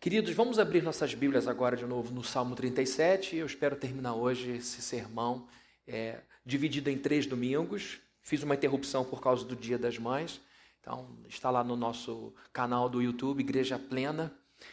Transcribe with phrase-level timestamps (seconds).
[0.00, 3.36] Queridos, vamos abrir nossas Bíblias agora de novo no Salmo 37.
[3.36, 5.46] Eu espero terminar hoje esse sermão
[5.86, 8.00] é, dividido em três domingos.
[8.22, 10.40] Fiz uma interrupção por causa do Dia das Mães.
[10.80, 14.32] Então, está lá no nosso canal do YouTube, Igreja Plena.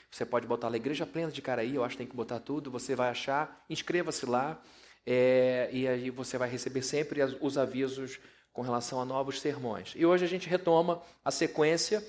[0.10, 2.72] Você pode botar lá Igreja Plena de Caraí, eu acho que tem que botar tudo.
[2.72, 4.62] Você vai achar, inscreva-se lá.
[5.06, 8.18] É, e aí você vai receber sempre os avisos
[8.54, 9.92] com relação a novos sermões.
[9.94, 12.02] E hoje a gente retoma a sequência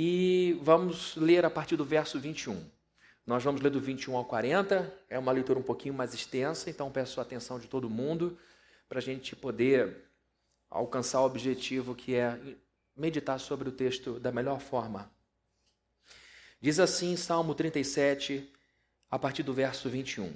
[0.00, 2.64] e vamos ler a partir do verso 21.
[3.26, 6.88] Nós vamos ler do 21 ao 40, é uma leitura um pouquinho mais extensa, então
[6.88, 8.38] peço a atenção de todo mundo
[8.88, 10.04] para a gente poder
[10.70, 12.38] alcançar o objetivo que é
[12.96, 15.10] meditar sobre o texto da melhor forma.
[16.60, 18.48] Diz assim Salmo 37,
[19.10, 20.32] a partir do verso 21.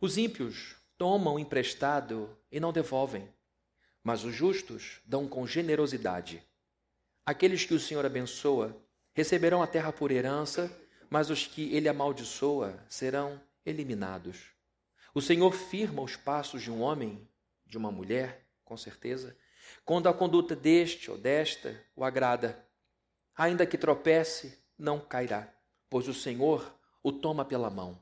[0.00, 3.28] Os ímpios tomam emprestado e não devolvem,
[4.02, 6.42] mas os justos dão com generosidade.
[7.26, 8.80] Aqueles que o Senhor abençoa
[9.12, 10.70] receberão a terra por herança,
[11.10, 14.52] mas os que ele amaldiçoa serão eliminados.
[15.12, 17.28] O Senhor firma os passos de um homem,
[17.66, 19.36] de uma mulher, com certeza,
[19.84, 22.64] quando a conduta deste ou desta o agrada.
[23.36, 25.52] Ainda que tropece, não cairá,
[25.90, 28.00] pois o Senhor o toma pela mão.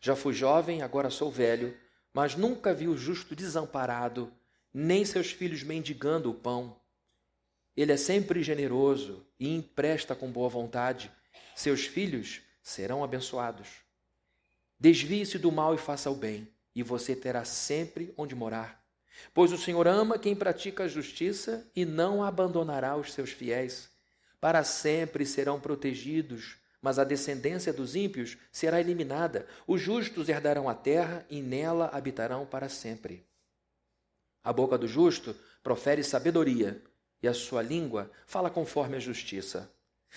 [0.00, 1.76] Já fui jovem, agora sou velho,
[2.14, 4.32] mas nunca vi o justo desamparado,
[4.72, 6.79] nem seus filhos mendigando o pão.
[7.76, 11.10] Ele é sempre generoso e empresta com boa vontade.
[11.54, 13.68] Seus filhos serão abençoados.
[14.78, 18.82] Desvie-se do mal e faça o bem, e você terá sempre onde morar.
[19.34, 23.90] Pois o Senhor ama quem pratica a justiça e não abandonará os seus fiéis.
[24.40, 29.46] Para sempre serão protegidos, mas a descendência dos ímpios será eliminada.
[29.66, 33.26] Os justos herdarão a terra e nela habitarão para sempre.
[34.42, 36.82] A boca do justo profere sabedoria
[37.22, 39.70] e a sua língua fala conforme a justiça.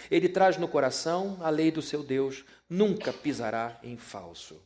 [0.09, 4.61] Ele traz no coração a lei do seu Deus, nunca pisará em falso.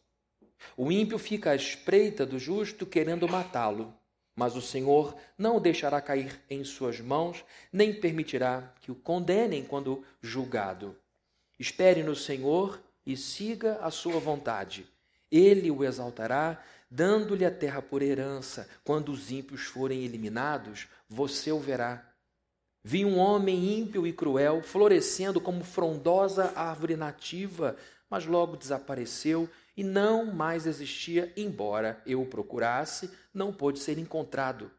[0.76, 3.94] O ímpio fica à espreita do justo, querendo matá-lo,
[4.36, 9.64] mas o Senhor não o deixará cair em suas mãos, nem permitirá que o condenem
[9.64, 10.96] quando julgado.
[11.60, 14.88] Espere no Senhor e siga a sua vontade.
[15.32, 18.70] Ele o exaltará, dando-lhe a terra por herança.
[18.84, 22.07] Quando os ímpios forem eliminados, você o verá
[22.84, 27.76] Vi um homem ímpio e cruel florescendo como frondosa árvore nativa,
[28.10, 34.72] mas logo desapareceu e não mais existia, embora eu o procurasse, não pôde ser encontrado.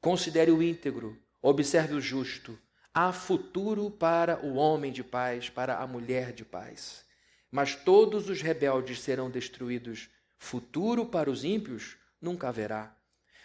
[0.00, 2.58] Considere o íntegro, observe o justo.
[2.94, 7.04] Há futuro para o homem de paz, para a mulher de paz.
[7.50, 10.08] Mas todos os rebeldes serão destruídos.
[10.38, 12.96] Futuro para os ímpios nunca haverá.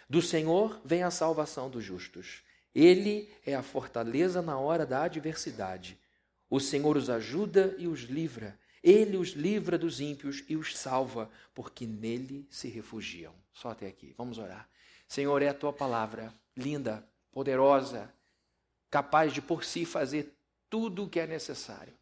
[0.08, 2.42] Do Senhor vem a salvação dos justos.
[2.74, 5.98] Ele é a fortaleza na hora da adversidade.
[6.50, 8.58] O Senhor os ajuda e os livra.
[8.82, 13.34] Ele os livra dos ímpios e os salva, porque nele se refugiam.
[13.52, 14.14] Só até aqui.
[14.16, 14.68] Vamos orar.
[15.06, 18.12] Senhor, é a tua palavra, linda, poderosa,
[18.90, 20.34] capaz de por si fazer
[20.70, 21.94] tudo o que é necessário.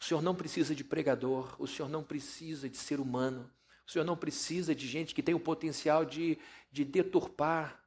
[0.00, 3.50] O Senhor não precisa de pregador, o Senhor não precisa de ser humano,
[3.86, 6.38] o Senhor não precisa de gente que tem o potencial de,
[6.70, 7.82] de deturpar,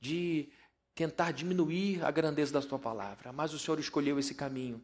[0.00, 0.48] de
[0.96, 4.82] tentar diminuir a grandeza da tua palavra, mas o Senhor escolheu esse caminho.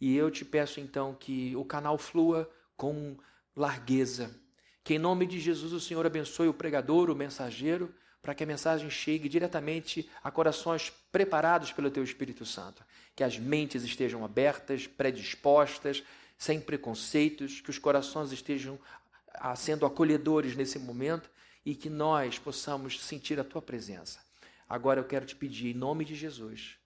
[0.00, 3.18] E eu te peço então que o canal flua com
[3.54, 4.34] largueza.
[4.82, 8.46] Que em nome de Jesus o Senhor abençoe o pregador, o mensageiro, para que a
[8.46, 12.82] mensagem chegue diretamente a corações preparados pelo teu Espírito Santo.
[13.14, 16.02] Que as mentes estejam abertas, predispostas,
[16.38, 18.78] sem preconceitos, que os corações estejam
[19.54, 21.30] sendo acolhedores nesse momento
[21.64, 24.31] e que nós possamos sentir a tua presença.
[24.68, 26.76] Agora eu quero te pedir, em nome de Jesus,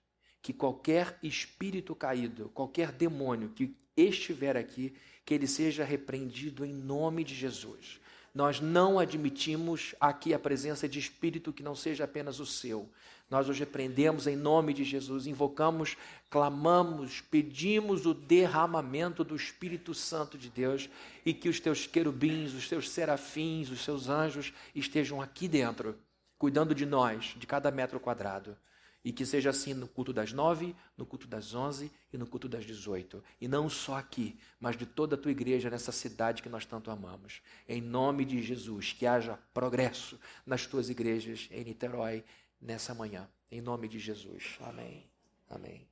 [0.41, 4.95] que qualquer espírito caído, qualquer demônio que estiver aqui,
[5.25, 7.99] que ele seja repreendido em nome de Jesus.
[8.33, 12.87] Nós não admitimos aqui a presença de espírito que não seja apenas o seu.
[13.29, 15.97] Nós os repreendemos em nome de Jesus, invocamos,
[16.29, 20.89] clamamos, pedimos o derramamento do Espírito Santo de Deus
[21.25, 25.97] e que os teus querubins, os teus serafins, os seus anjos estejam aqui dentro
[26.37, 28.57] cuidando de nós, de cada metro quadrado.
[29.03, 32.49] E que seja assim no culto das nove, no culto das onze e no culto
[32.49, 33.23] das dezoito.
[33.39, 36.91] E não só aqui, mas de toda a tua igreja nessa cidade que nós tanto
[36.91, 37.41] amamos.
[37.69, 42.25] Em nome de Jesus, que haja progresso nas tuas igrejas em Niterói
[42.59, 43.29] nessa manhã.
[43.49, 44.57] Em nome de Jesus.
[44.61, 45.09] Amém.
[45.49, 45.87] Amém.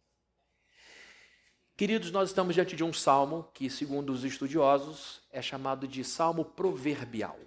[1.78, 6.46] Queridos, nós estamos diante de um salmo que, segundo os estudiosos, é chamado de salmo
[6.46, 7.38] proverbial.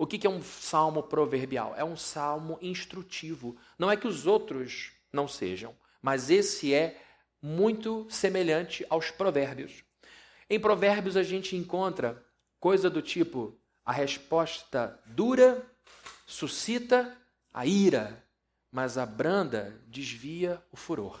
[0.00, 1.74] O que é um salmo proverbial?
[1.76, 3.54] É um salmo instrutivo.
[3.78, 6.98] Não é que os outros não sejam, mas esse é
[7.42, 9.84] muito semelhante aos provérbios.
[10.48, 12.24] Em Provérbios a gente encontra
[12.58, 13.54] coisa do tipo:
[13.84, 15.70] a resposta dura
[16.26, 17.14] suscita
[17.52, 18.24] a ira,
[18.72, 21.20] mas a branda desvia o furor.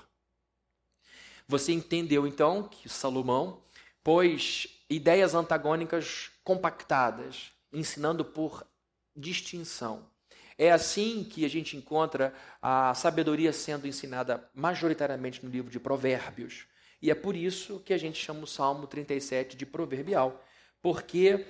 [1.46, 3.62] Você entendeu então que Salomão
[4.02, 8.66] pôs ideias antagônicas compactadas, ensinando por
[9.14, 10.08] distinção.
[10.56, 16.66] É assim que a gente encontra a sabedoria sendo ensinada majoritariamente no livro de Provérbios.
[17.00, 20.44] E é por isso que a gente chama o Salmo 37 de proverbial,
[20.82, 21.46] porque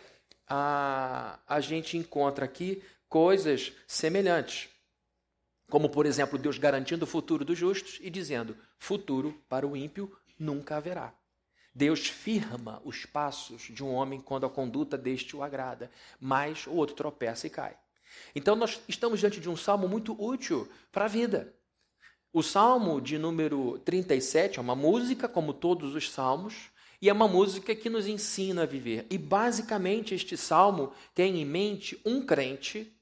[0.46, 4.68] a, a gente encontra aqui coisas semelhantes.
[5.68, 10.16] Como, por exemplo, Deus garantindo o futuro dos justos e dizendo: futuro para o ímpio
[10.38, 11.12] nunca haverá.
[11.74, 15.90] Deus firma os passos de um homem quando a conduta deste o agrada,
[16.20, 17.76] mas o outro tropeça e cai.
[18.34, 21.54] Então, nós estamos diante de um salmo muito útil para a vida.
[22.32, 26.70] O salmo de número 37 é uma música, como todos os salmos,
[27.02, 29.06] e é uma música que nos ensina a viver.
[29.10, 32.92] E basicamente este salmo tem em mente um crente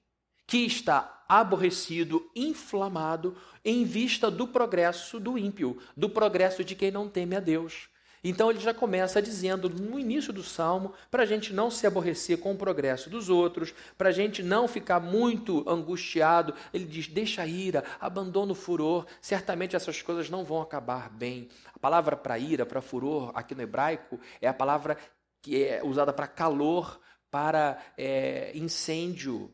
[0.46, 7.08] que está aborrecido, inflamado, em vista do progresso do ímpio, do progresso de quem não
[7.08, 7.90] teme a Deus.
[8.22, 12.38] Então ele já começa dizendo no início do salmo para a gente não se aborrecer
[12.38, 16.54] com o progresso dos outros, para a gente não ficar muito angustiado.
[16.72, 21.48] Ele diz: deixa a ira, abandona o furor, certamente essas coisas não vão acabar bem.
[21.74, 24.96] A palavra para ira, para furor, aqui no hebraico, é a palavra
[25.40, 27.00] que é usada para calor,
[27.30, 29.52] para é, incêndio.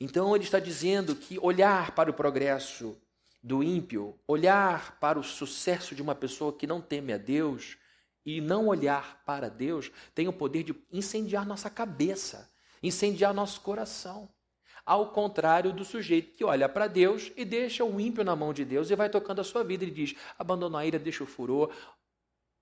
[0.00, 2.96] Então ele está dizendo que olhar para o progresso
[3.42, 7.76] do ímpio, olhar para o sucesso de uma pessoa que não teme a Deus,
[8.24, 12.50] e não olhar para Deus tem o poder de incendiar nossa cabeça,
[12.82, 14.28] incendiar nosso coração.
[14.84, 18.64] Ao contrário do sujeito que olha para Deus e deixa o ímpio na mão de
[18.64, 19.84] Deus e vai tocando a sua vida.
[19.84, 21.72] Ele diz: abandona a ira, deixa o furor,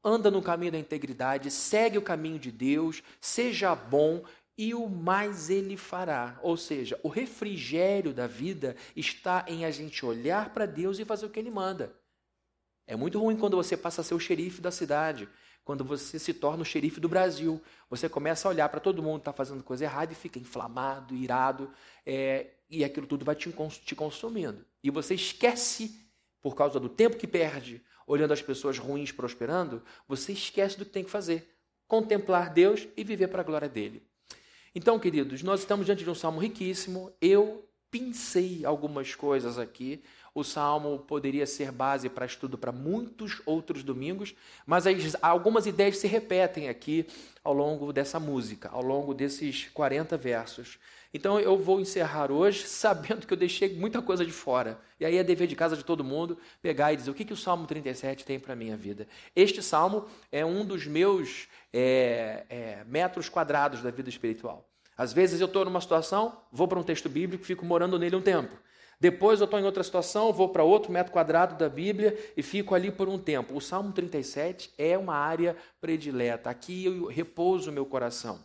[0.05, 4.23] anda no caminho da integridade, segue o caminho de Deus, seja bom
[4.57, 6.39] e o mais ele fará.
[6.43, 11.27] Ou seja, o refrigério da vida está em a gente olhar para Deus e fazer
[11.27, 11.95] o que ele manda.
[12.85, 15.29] É muito ruim quando você passa a ser o xerife da cidade
[15.69, 17.61] quando você se torna o xerife do Brasil.
[17.91, 21.15] Você começa a olhar para todo mundo que está fazendo coisa errada e fica inflamado,
[21.15, 21.71] irado,
[22.07, 23.55] é, e aquilo tudo vai te,
[23.85, 24.65] te consumindo.
[24.83, 26.09] E você esquece,
[26.41, 30.91] por causa do tempo que perde, olhando as pessoas ruins prosperando, você esquece do que
[30.91, 31.55] tem que fazer.
[31.87, 34.03] Contemplar Deus e viver para a glória dele.
[34.75, 37.13] Então, queridos, nós estamos diante de um salmo riquíssimo.
[37.21, 40.03] Eu pincei algumas coisas aqui
[40.35, 44.35] o salmo poderia ser base para estudo para muitos outros domingos,
[44.67, 44.85] mas
[45.21, 47.07] algumas ideias se repetem aqui
[47.43, 50.79] ao longo dessa música, ao longo desses 40 versos.
[51.13, 54.79] Então eu vou encerrar hoje sabendo que eu deixei muita coisa de fora.
[55.01, 57.33] E aí é dever de casa de todo mundo pegar e dizer o que, que
[57.33, 59.09] o Salmo 37 tem para a minha vida.
[59.35, 64.69] Este salmo é um dos meus é, é, metros quadrados da vida espiritual.
[64.97, 68.21] Às vezes eu estou numa situação, vou para um texto bíblico, fico morando nele um
[68.21, 68.53] tempo.
[69.01, 72.75] Depois eu estou em outra situação, vou para outro metro quadrado da Bíblia e fico
[72.75, 73.57] ali por um tempo.
[73.57, 76.51] O Salmo 37 é uma área predileta.
[76.51, 78.45] Aqui eu repouso o meu coração.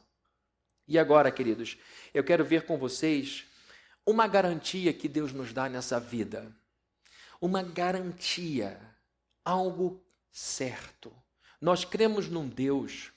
[0.88, 1.77] E agora, queridos,
[2.13, 3.45] eu quero ver com vocês
[4.05, 6.51] uma garantia que Deus nos dá nessa vida.
[7.41, 8.79] Uma garantia,
[9.44, 11.11] algo certo.
[11.59, 13.11] Nós cremos num Deus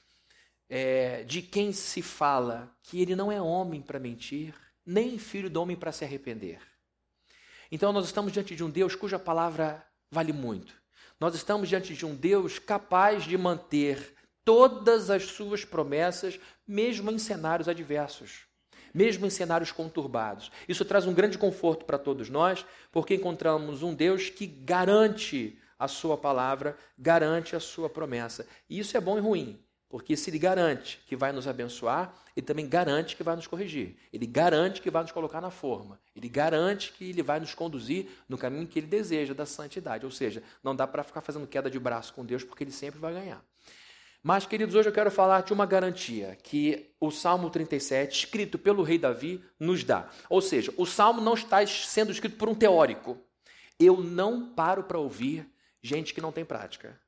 [0.70, 4.54] é, de quem se fala que ele não é homem para mentir,
[4.86, 6.60] nem filho do homem para se arrepender.
[7.70, 10.74] Então nós estamos diante de um Deus cuja palavra vale muito.
[11.18, 17.18] Nós estamos diante de um Deus capaz de manter todas as suas promessas, mesmo em
[17.18, 18.46] cenários adversos,
[18.94, 20.52] mesmo em cenários conturbados.
[20.68, 25.88] Isso traz um grande conforto para todos nós, porque encontramos um Deus que garante a
[25.88, 28.46] sua palavra, garante a sua promessa.
[28.68, 32.44] E isso é bom e ruim, porque se ele garante que vai nos abençoar, ele
[32.44, 33.96] também garante que vai nos corrigir.
[34.12, 36.00] Ele garante que vai nos colocar na forma.
[36.14, 40.04] Ele garante que ele vai nos conduzir no caminho que ele deseja da santidade.
[40.04, 42.98] Ou seja, não dá para ficar fazendo queda de braço com Deus, porque ele sempre
[42.98, 43.42] vai ganhar.
[44.22, 48.82] Mas, queridos, hoje eu quero falar de uma garantia que o Salmo 37, escrito pelo
[48.82, 50.10] rei Davi, nos dá.
[50.28, 53.16] Ou seja, o salmo não está sendo escrito por um teórico.
[53.78, 55.48] Eu não paro para ouvir
[55.80, 56.98] gente que não tem prática.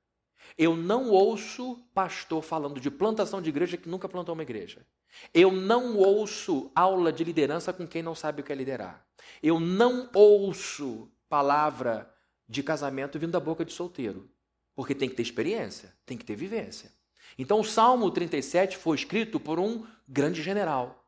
[0.56, 4.86] Eu não ouço pastor falando de plantação de igreja que nunca plantou uma igreja.
[5.32, 9.04] Eu não ouço aula de liderança com quem não sabe o que é liderar.
[9.42, 12.12] Eu não ouço palavra
[12.48, 14.30] de casamento vindo da boca de solteiro.
[14.74, 16.92] Porque tem que ter experiência, tem que ter vivência.
[17.36, 21.04] Então o Salmo 37 foi escrito por um grande general.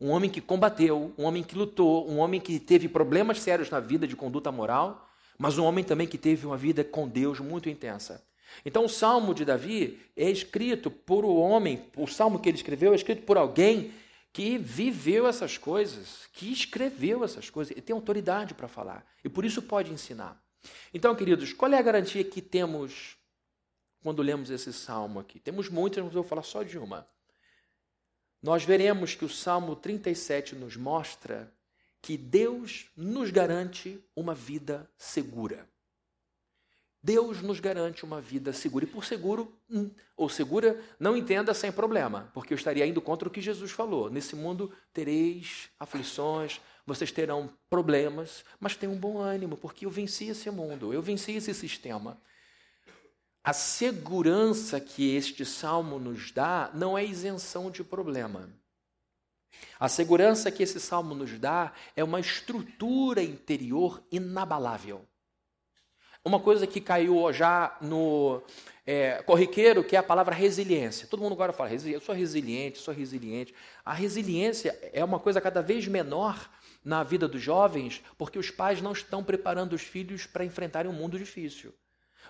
[0.00, 3.80] Um homem que combateu, um homem que lutou, um homem que teve problemas sérios na
[3.80, 7.68] vida de conduta moral, mas um homem também que teve uma vida com Deus muito
[7.68, 8.24] intensa.
[8.64, 12.92] Então, o Salmo de Davi é escrito por um homem, o salmo que ele escreveu
[12.92, 13.92] é escrito por alguém
[14.32, 19.44] que viveu essas coisas, que escreveu essas coisas, e tem autoridade para falar, e por
[19.44, 20.42] isso pode ensinar.
[20.92, 23.16] Então, queridos, qual é a garantia que temos
[24.02, 25.40] quando lemos esse salmo aqui?
[25.40, 27.08] Temos muitas, mas eu vou falar só de uma.
[28.42, 31.52] Nós veremos que o Salmo 37 nos mostra
[32.00, 35.68] que Deus nos garante uma vida segura.
[37.08, 38.84] Deus nos garante uma vida segura.
[38.84, 43.26] E por seguro, hum, ou segura, não entenda sem problema, porque eu estaria indo contra
[43.26, 44.10] o que Jesus falou.
[44.10, 50.26] Nesse mundo tereis aflições, vocês terão problemas, mas tenham um bom ânimo, porque eu venci
[50.26, 52.20] esse mundo, eu venci esse sistema.
[53.42, 58.50] A segurança que este salmo nos dá não é isenção de problema.
[59.80, 65.07] A segurança que esse salmo nos dá é uma estrutura interior inabalável.
[66.24, 68.42] Uma coisa que caiu já no
[68.86, 71.06] é, corriqueiro, que é a palavra resiliência.
[71.06, 73.54] Todo mundo agora fala, eu sou resiliente, sou resiliente.
[73.84, 76.50] A resiliência é uma coisa cada vez menor
[76.84, 80.94] na vida dos jovens, porque os pais não estão preparando os filhos para enfrentarem um
[80.94, 81.72] mundo difícil.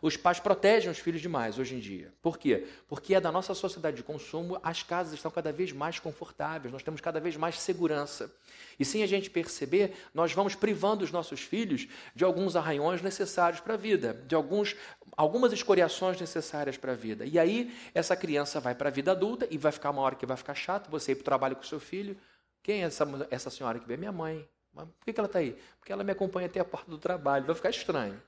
[0.01, 2.13] Os pais protegem os filhos demais hoje em dia.
[2.23, 2.67] Por quê?
[2.87, 6.83] Porque é da nossa sociedade de consumo, as casas estão cada vez mais confortáveis, nós
[6.83, 8.33] temos cada vez mais segurança.
[8.79, 13.61] E sem a gente perceber, nós vamos privando os nossos filhos de alguns arranhões necessários
[13.61, 14.77] para a vida, de alguns,
[15.17, 17.25] algumas escoriações necessárias para a vida.
[17.25, 20.27] E aí, essa criança vai para a vida adulta e vai ficar uma hora que
[20.27, 22.17] vai ficar chato você ir para o trabalho com seu filho.
[22.63, 23.97] Quem é essa, essa senhora que vê?
[23.97, 24.49] Minha mãe.
[24.73, 25.59] Mas por que ela está aí?
[25.79, 27.47] Porque ela me acompanha até a porta do trabalho.
[27.47, 28.21] Vai ficar estranho.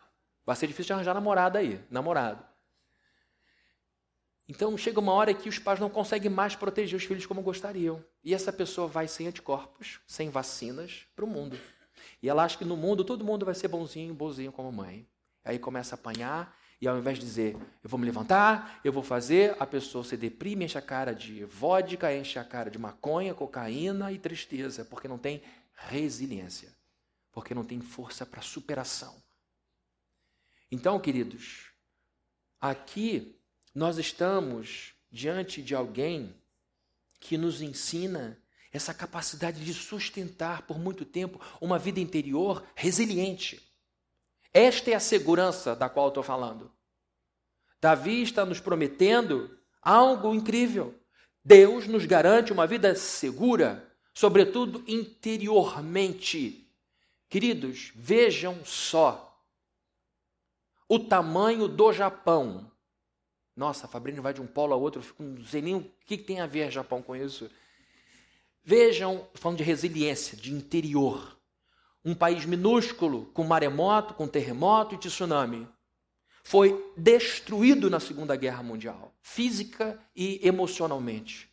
[0.51, 2.45] Vai ser difícil de arranjar namorada aí, namorado.
[4.49, 8.05] Então chega uma hora que os pais não conseguem mais proteger os filhos como gostariam.
[8.25, 11.57] E essa pessoa vai sem anticorpos, sem vacinas, para o mundo.
[12.21, 15.07] E ela acha que no mundo todo mundo vai ser bonzinho, bonzinho como mãe.
[15.45, 19.05] Aí começa a apanhar, e ao invés de dizer, eu vou me levantar, eu vou
[19.05, 23.35] fazer, a pessoa se deprime, enche a cara de vodka, enche a cara de maconha,
[23.35, 26.75] cocaína e tristeza, porque não tem resiliência,
[27.31, 29.15] porque não tem força para superação.
[30.71, 31.73] Então, queridos,
[32.61, 33.41] aqui
[33.75, 36.35] nós estamos diante de alguém
[37.19, 38.41] que nos ensina
[38.73, 43.61] essa capacidade de sustentar por muito tempo uma vida interior resiliente.
[44.53, 46.73] Esta é a segurança da qual estou falando.
[47.81, 50.95] Davi está nos prometendo algo incrível.
[51.45, 56.71] Deus nos garante uma vida segura, sobretudo interiormente.
[57.29, 59.30] Queridos, vejam só
[60.91, 62.69] o tamanho do Japão.
[63.55, 66.19] Nossa, Fabrício vai de um polo a outro, eu fico, não sei nem o que
[66.19, 67.49] tem a ver Japão com isso.
[68.65, 71.39] Vejam, falando de resiliência, de interior.
[72.05, 75.69] Um país minúsculo, com maremoto, com terremoto e tsunami,
[76.43, 81.49] foi destruído na Segunda Guerra Mundial, física e emocionalmente.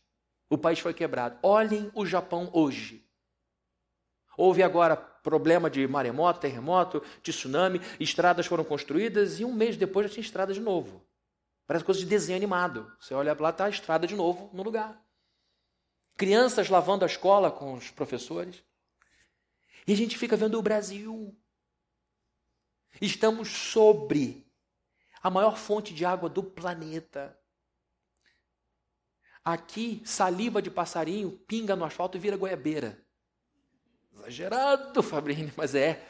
[0.50, 1.38] O país foi quebrado.
[1.44, 3.06] Olhem o Japão hoje.
[4.36, 4.96] Houve agora
[5.28, 10.54] problema de maremoto, terremoto, tsunami, estradas foram construídas e um mês depois já tinha estrada
[10.54, 11.06] de novo.
[11.66, 12.90] Parece coisa de desenho animado.
[12.98, 15.04] Você olha lá, está a estrada de novo no lugar.
[16.16, 18.64] Crianças lavando a escola com os professores.
[19.86, 21.38] E a gente fica vendo o Brasil.
[23.02, 24.50] Estamos sobre
[25.22, 27.38] a maior fonte de água do planeta.
[29.44, 33.06] Aqui, saliva de passarinho pinga no asfalto e vira goiabeira.
[34.20, 36.08] Exagerado, Fabrini, mas é.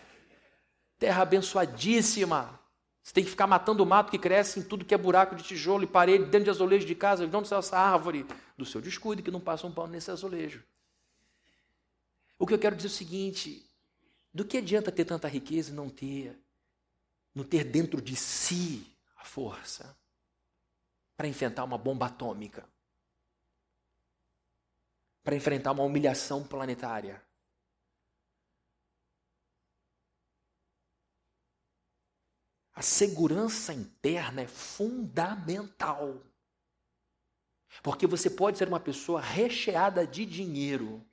[0.98, 2.60] Terra abençoadíssima.
[3.04, 5.44] Você tem que ficar matando o mato que cresce em tudo que é buraco de
[5.44, 7.28] tijolo e parede, dentro de azulejo de casa.
[7.28, 8.26] De onde essa árvore?
[8.58, 10.64] Do seu descuido, que não passa um pano nesse azulejo.
[12.40, 13.66] O que eu quero dizer é o seguinte:
[14.34, 16.38] do que adianta ter tanta riqueza e não ter,
[17.34, 18.86] não ter dentro de si
[19.16, 19.98] a força
[21.16, 22.68] para enfrentar uma bomba atômica?
[25.24, 27.26] Para enfrentar uma humilhação planetária?
[32.77, 36.24] A segurança interna é fundamental.
[37.81, 41.03] Porque você pode ser uma pessoa recheada de dinheiro.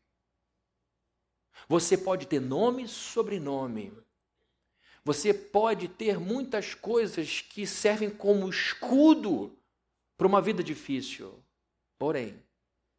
[1.67, 3.97] Você pode ter nome sobrenome.
[5.07, 9.59] Você pode ter muitas coisas que servem como escudo
[10.19, 11.43] para uma vida difícil.
[11.99, 12.43] Porém,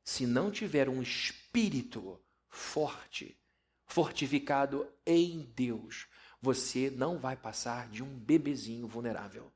[0.03, 2.19] se não tiver um espírito
[2.49, 3.37] forte,
[3.85, 6.07] fortificado em Deus,
[6.45, 9.51] você não vai passar de um bebezinho vulnerável.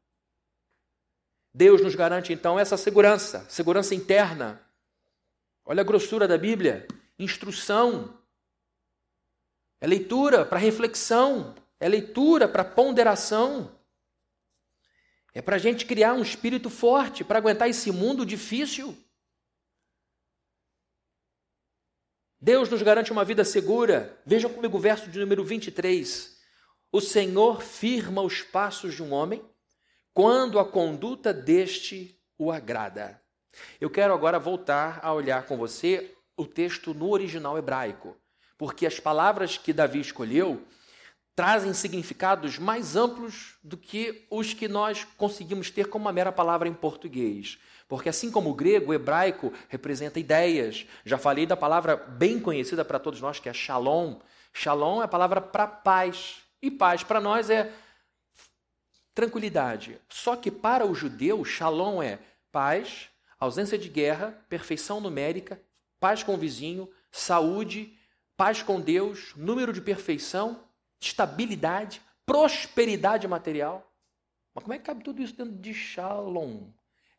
[1.54, 4.60] Deus nos garante então essa segurança, segurança interna.
[5.64, 6.88] Olha a grossura da Bíblia,
[7.20, 8.18] instrução.
[9.80, 13.72] É leitura para reflexão, é leitura para ponderação.
[15.32, 18.98] É para a gente criar um espírito forte para aguentar esse mundo difícil.
[22.42, 24.20] Deus nos garante uma vida segura.
[24.26, 26.39] Vejam comigo o verso de número 23.
[26.92, 29.44] O Senhor firma os passos de um homem
[30.12, 33.22] quando a conduta deste o agrada.
[33.80, 38.18] Eu quero agora voltar a olhar com você o texto no original hebraico,
[38.58, 40.66] porque as palavras que Davi escolheu
[41.36, 46.68] trazem significados mais amplos do que os que nós conseguimos ter como uma mera palavra
[46.68, 47.60] em português.
[47.88, 50.88] Porque assim como o grego, o hebraico representa ideias.
[51.06, 54.20] Já falei da palavra bem conhecida para todos nós, que é shalom.
[54.52, 56.49] Shalom é a palavra para paz.
[56.62, 57.72] E paz para nós é
[59.14, 60.00] tranquilidade.
[60.10, 62.20] Só que para o judeu, shalom é
[62.52, 65.62] paz, ausência de guerra, perfeição numérica,
[66.00, 67.98] paz com o vizinho, saúde,
[68.36, 70.64] paz com Deus, número de perfeição
[71.00, 73.92] estabilidade, prosperidade material.
[74.54, 76.68] Mas como é que cabe tudo isso dentro de Shalom?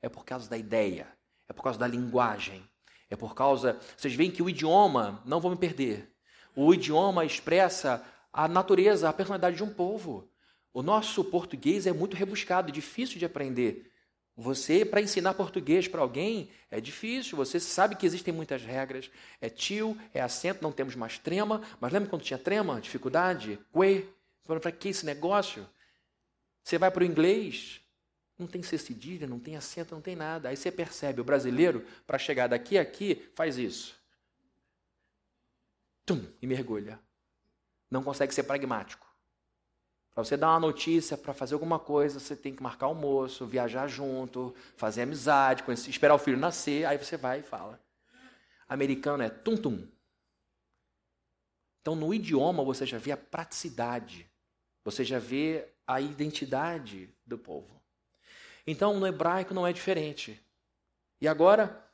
[0.03, 1.07] É por causa da ideia,
[1.49, 2.63] é por causa da linguagem,
[3.09, 3.79] é por causa.
[3.97, 6.13] Vocês veem que o idioma, não vou me perder,
[6.55, 10.31] o idioma expressa a natureza, a personalidade de um povo.
[10.73, 13.91] O nosso português é muito rebuscado, difícil de aprender.
[14.37, 17.37] Você, para ensinar português para alguém, é difícil.
[17.37, 19.11] Você sabe que existem muitas regras.
[19.41, 21.61] É tio, é acento, não temos mais trema.
[21.81, 23.59] Mas lembra quando tinha trema, dificuldade?
[23.73, 24.09] Que?
[24.47, 25.69] Para que esse negócio?
[26.63, 27.81] Você vai para o inglês,
[28.39, 30.49] não tem cedilha, não tem acento, não tem nada.
[30.49, 33.95] Aí você percebe, o brasileiro, para chegar daqui a aqui, faz isso.
[36.07, 36.99] Tum, e mergulha.
[37.91, 39.11] Não consegue ser pragmático.
[40.15, 43.87] Para você dar uma notícia, para fazer alguma coisa, você tem que marcar almoço, viajar
[43.89, 47.81] junto, fazer amizade, conhecer, esperar o filho nascer, aí você vai e fala.
[48.69, 49.87] Americano é tum-tum.
[51.81, 54.31] Então, no idioma, você já vê a praticidade,
[54.85, 57.81] você já vê a identidade do povo.
[58.67, 60.41] Então, no hebraico não é diferente.
[61.21, 61.85] E agora,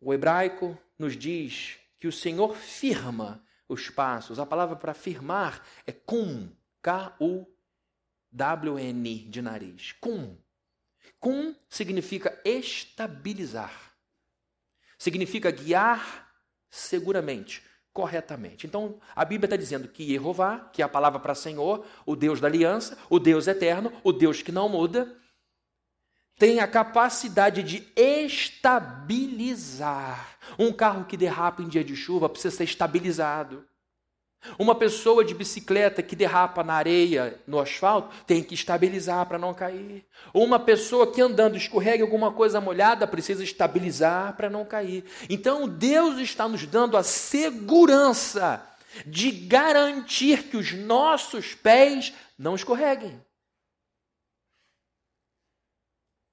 [0.00, 4.38] o hebraico nos diz que o Senhor firma os passos.
[4.38, 6.50] A palavra para firmar é kum,
[6.82, 7.48] K-U-W-N
[9.28, 9.92] de nariz.
[10.00, 10.36] Cum.
[11.18, 13.94] Cum significa estabilizar.
[14.98, 16.30] Significa guiar
[16.70, 18.66] seguramente, corretamente.
[18.66, 22.40] Então, a Bíblia está dizendo que Jeová, que é a palavra para Senhor, o Deus
[22.40, 25.16] da aliança, o Deus eterno, o Deus que não muda,
[26.38, 29.18] tem a capacidade de estabilizar.
[30.58, 33.64] Um carro que derrapa em dia de chuva precisa ser estabilizado.
[34.58, 39.54] Uma pessoa de bicicleta que derrapa na areia, no asfalto, tem que estabilizar para não
[39.54, 40.04] cair.
[40.34, 45.04] Uma pessoa que andando escorrega alguma coisa molhada precisa estabilizar para não cair.
[45.30, 48.66] Então Deus está nos dando a segurança
[49.06, 53.20] de garantir que os nossos pés não escorreguem.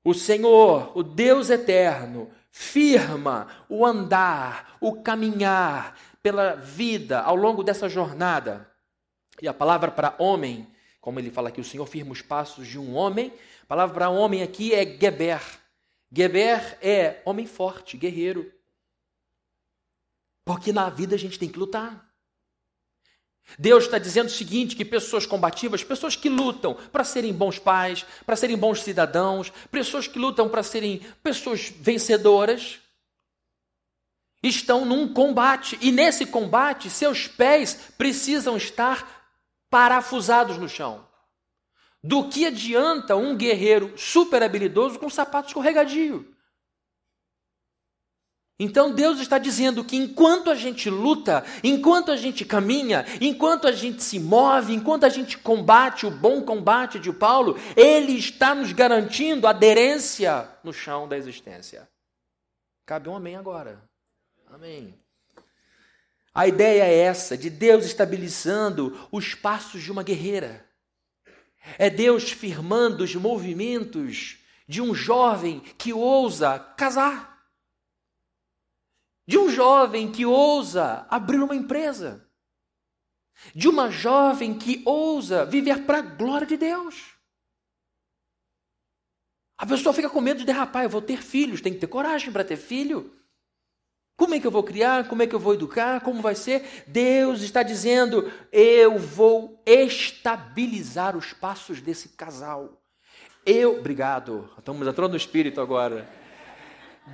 [0.10, 7.88] O Senhor, o Deus eterno, firma o andar, o caminhar pela vida ao longo dessa
[7.88, 8.68] jornada.
[9.40, 10.68] E a palavra para homem,
[11.00, 13.32] como ele fala aqui, o Senhor firma os passos de um homem.
[13.62, 15.44] A palavra para homem aqui é Geber.
[16.12, 18.52] Geber é homem forte, guerreiro.
[20.44, 22.09] Porque na vida a gente tem que lutar.
[23.58, 28.06] Deus está dizendo o seguinte: que pessoas combativas, pessoas que lutam para serem bons pais,
[28.26, 32.80] para serem bons cidadãos, pessoas que lutam para serem pessoas vencedoras,
[34.44, 35.78] estão num combate.
[35.82, 39.08] E nesse combate, seus pés precisam estar
[39.70, 41.08] parafusados no chão.
[42.02, 46.34] Do que adianta um guerreiro super habilidoso com sapato escorregadio?
[48.60, 53.72] Então Deus está dizendo que enquanto a gente luta, enquanto a gente caminha, enquanto a
[53.72, 58.74] gente se move, enquanto a gente combate o bom combate de Paulo, Ele está nos
[58.74, 61.88] garantindo aderência no chão da existência.
[62.86, 63.82] Cabe um amém agora.
[64.52, 64.94] Amém.
[66.34, 70.66] A ideia é essa, de Deus estabilizando os passos de uma guerreira.
[71.78, 77.29] É Deus firmando os movimentos de um jovem que ousa casar.
[79.30, 82.28] De um jovem que ousa abrir uma empresa.
[83.54, 87.14] De uma jovem que ousa viver para a glória de Deus.
[89.56, 92.32] A pessoa fica com medo de derrapar, eu vou ter filhos, tem que ter coragem
[92.32, 93.14] para ter filho.
[94.18, 95.08] Como é que eu vou criar?
[95.08, 96.02] Como é que eu vou educar?
[96.02, 96.86] Como vai ser?
[96.88, 102.82] Deus está dizendo: eu vou estabilizar os passos desse casal.
[103.46, 106.19] Eu, obrigado, estamos entrando no espírito agora.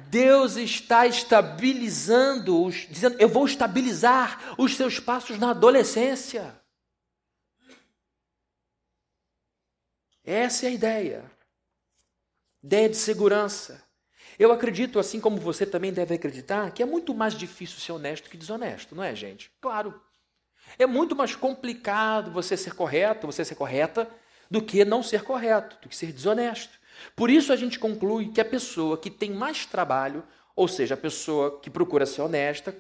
[0.10, 6.60] Deus está estabilizando, os, dizendo: eu vou estabilizar os seus passos na adolescência.
[10.24, 11.32] Essa é a ideia.
[12.64, 13.84] ideia de segurança.
[14.38, 18.30] Eu acredito, assim como você também deve acreditar, que é muito mais difícil ser honesto
[18.30, 19.52] que desonesto, não é, gente?
[19.62, 20.02] Claro.
[20.78, 24.10] É muito mais complicado você ser correto, você ser correta,
[24.50, 26.78] do que não ser correto, do que ser desonesto.
[27.16, 30.24] Por isso a gente conclui que a pessoa que tem mais trabalho,
[30.56, 32.76] ou seja, a pessoa que procura ser honesta,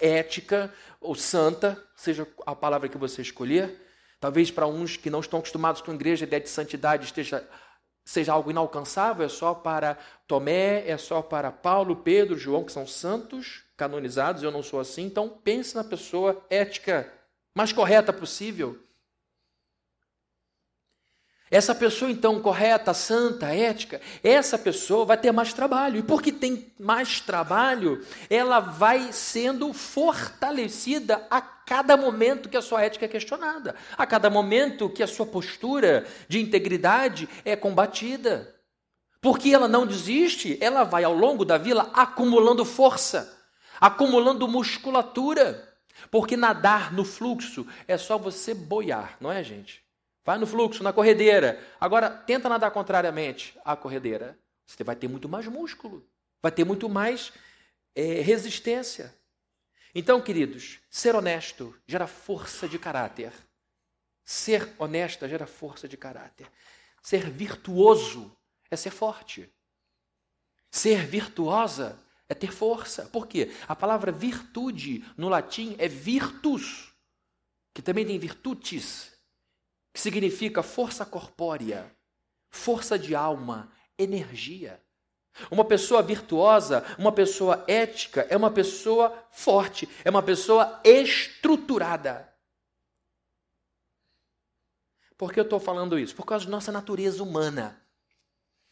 [0.00, 3.80] ética ou santa, seja a palavra que você escolher,
[4.20, 7.46] talvez para uns que não estão acostumados com a igreja, a ideia de santidade esteja
[8.04, 9.96] seja algo inalcançável, é só para
[10.26, 15.04] Tomé, é só para Paulo, Pedro, João, que são santos, canonizados, eu não sou assim.
[15.04, 17.10] Então pense na pessoa ética
[17.56, 18.78] mais correta possível.
[21.50, 25.98] Essa pessoa, então, correta, santa, ética, essa pessoa vai ter mais trabalho.
[25.98, 32.82] E porque tem mais trabalho, ela vai sendo fortalecida a cada momento que a sua
[32.82, 38.54] ética é questionada, a cada momento que a sua postura de integridade é combatida.
[39.20, 43.38] Porque ela não desiste, ela vai ao longo da vida acumulando força,
[43.80, 45.72] acumulando musculatura.
[46.10, 49.83] Porque nadar no fluxo é só você boiar, não é, gente?
[50.24, 51.62] Vai no fluxo, na corredeira.
[51.78, 54.38] Agora, tenta nadar contrariamente à corredeira.
[54.66, 56.08] Você vai ter muito mais músculo,
[56.42, 57.32] vai ter muito mais
[57.94, 59.14] é, resistência.
[59.94, 63.32] Então, queridos, ser honesto gera força de caráter.
[64.24, 66.50] Ser honesta gera força de caráter.
[67.02, 68.34] Ser virtuoso
[68.70, 69.52] é ser forte.
[70.70, 73.04] Ser virtuosa é ter força.
[73.06, 73.52] Por quê?
[73.68, 76.94] A palavra virtude no latim é virtus,
[77.74, 79.13] que também tem virtutis,
[79.94, 81.88] que significa força corpórea,
[82.50, 84.82] força de alma, energia.
[85.52, 92.28] Uma pessoa virtuosa, uma pessoa ética, é uma pessoa forte, é uma pessoa estruturada.
[95.16, 96.14] Por que eu estou falando isso?
[96.16, 97.80] Por causa da nossa natureza humana.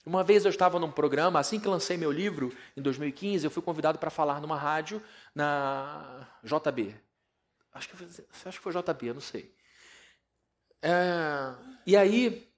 [0.05, 3.63] Uma vez eu estava num programa, assim que lancei meu livro, em 2015, eu fui
[3.63, 5.01] convidado para falar numa rádio
[5.33, 6.97] na JB.
[7.73, 8.05] Acho que,
[8.45, 9.55] acho que foi JB, eu não sei.
[10.83, 11.55] É,
[11.87, 12.49] e aí,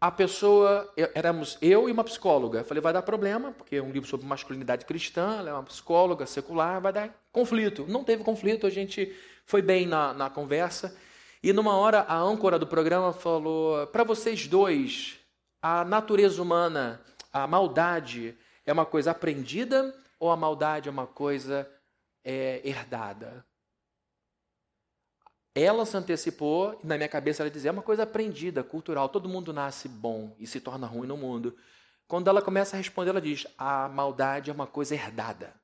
[0.00, 2.60] a pessoa, éramos eu e uma psicóloga.
[2.60, 5.62] Eu falei, vai dar problema, porque é um livro sobre masculinidade cristã, ela é uma
[5.64, 7.84] psicóloga secular, vai dar conflito.
[7.88, 10.96] Não teve conflito, a gente foi bem na, na conversa.
[11.42, 15.18] E numa hora, a âncora do programa falou: para vocês dois,
[15.60, 17.00] a natureza humana,
[17.32, 21.68] a maldade, é uma coisa aprendida ou a maldade é uma coisa
[22.22, 23.44] é, herdada?
[25.54, 29.28] Ela se antecipou e na minha cabeça ela dizia, é uma coisa aprendida, cultural, todo
[29.28, 31.56] mundo nasce bom e se torna ruim no mundo.
[32.08, 35.54] Quando ela começa a responder, ela diz, a maldade é uma coisa herdada.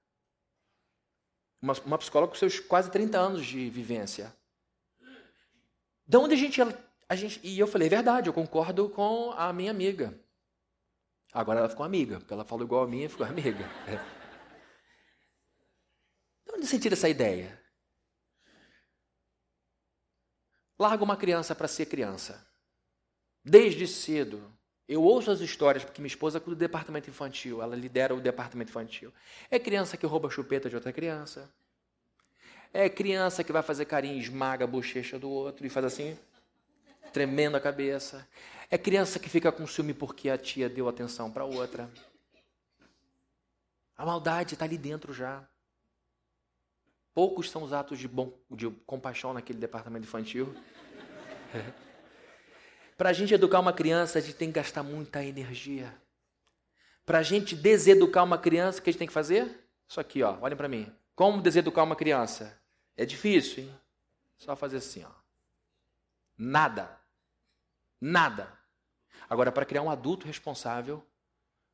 [1.60, 4.34] Uma, uma psicóloga com seus quase 30 anos de vivência.
[6.06, 6.60] De onde a gente,
[7.08, 7.40] a gente.
[7.42, 10.18] E eu falei, é verdade, eu concordo com a minha amiga.
[11.32, 13.68] Agora ela ficou amiga, porque ela falou igual a mim e ficou amiga.
[16.46, 17.59] De onde sentir essa ideia?
[20.80, 22.42] Larga uma criança para ser criança.
[23.44, 24.42] Desde cedo.
[24.88, 28.70] Eu ouço as histórias, porque minha esposa é do departamento infantil, ela lidera o departamento
[28.70, 29.12] infantil.
[29.50, 31.52] É criança que rouba chupeta de outra criança.
[32.72, 36.18] É criança que vai fazer carinho, esmaga a bochecha do outro e faz assim,
[37.12, 38.26] tremendo a cabeça.
[38.70, 41.90] É criança que fica com ciúme porque a tia deu atenção para outra.
[43.98, 45.46] A maldade está ali dentro já.
[47.12, 50.54] Poucos são os atos de, bom, de compaixão naquele departamento infantil.
[52.96, 55.92] Para a gente educar uma criança, a gente tem que gastar muita energia.
[57.04, 59.68] Para a gente deseducar uma criança, o que a gente tem que fazer?
[59.88, 60.94] Isso aqui, ó, olhem para mim.
[61.14, 62.60] Como deseducar uma criança?
[62.96, 63.80] É difícil, hein?
[64.38, 65.10] Só fazer assim, ó.
[66.36, 67.00] Nada.
[68.00, 68.56] Nada.
[69.28, 71.04] Agora, para criar um adulto responsável,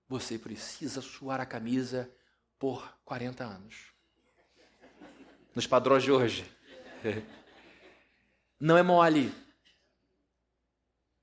[0.08, 2.10] você precisa suar a camisa
[2.58, 3.95] por 40 anos
[5.56, 6.44] nos padrões de hoje.
[8.60, 9.32] Não é mole.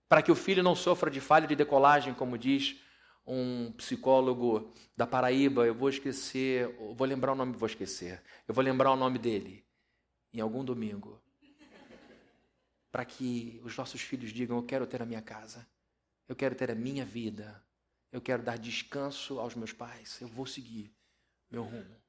[0.10, 2.80] Para que o filho não sofra de falha de decolagem, como diz
[3.26, 8.22] um psicólogo da Paraíba, eu vou esquecer, vou lembrar o nome, vou esquecer.
[8.48, 9.66] Eu vou lembrar o nome dele
[10.32, 11.20] em algum domingo.
[12.92, 15.68] Para que os nossos filhos digam: Eu quero ter a minha casa,
[16.28, 17.64] eu quero ter a minha vida,
[18.12, 20.96] eu quero dar descanso aos meus pais, eu vou seguir
[21.50, 22.03] meu rumo.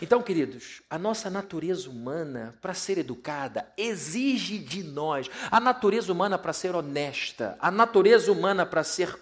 [0.00, 6.38] Então, queridos, a nossa natureza humana, para ser educada, exige de nós, a natureza humana
[6.38, 9.14] para ser honesta, a natureza humana para ser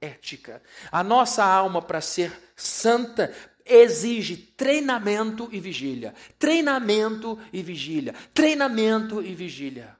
[0.00, 6.14] ética, a nossa alma para ser santa, exige treinamento e vigília.
[6.38, 8.14] Treinamento e vigília.
[8.34, 9.96] Treinamento e vigília.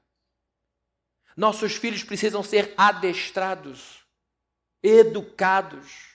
[1.37, 4.03] Nossos filhos precisam ser adestrados
[4.83, 6.12] educados,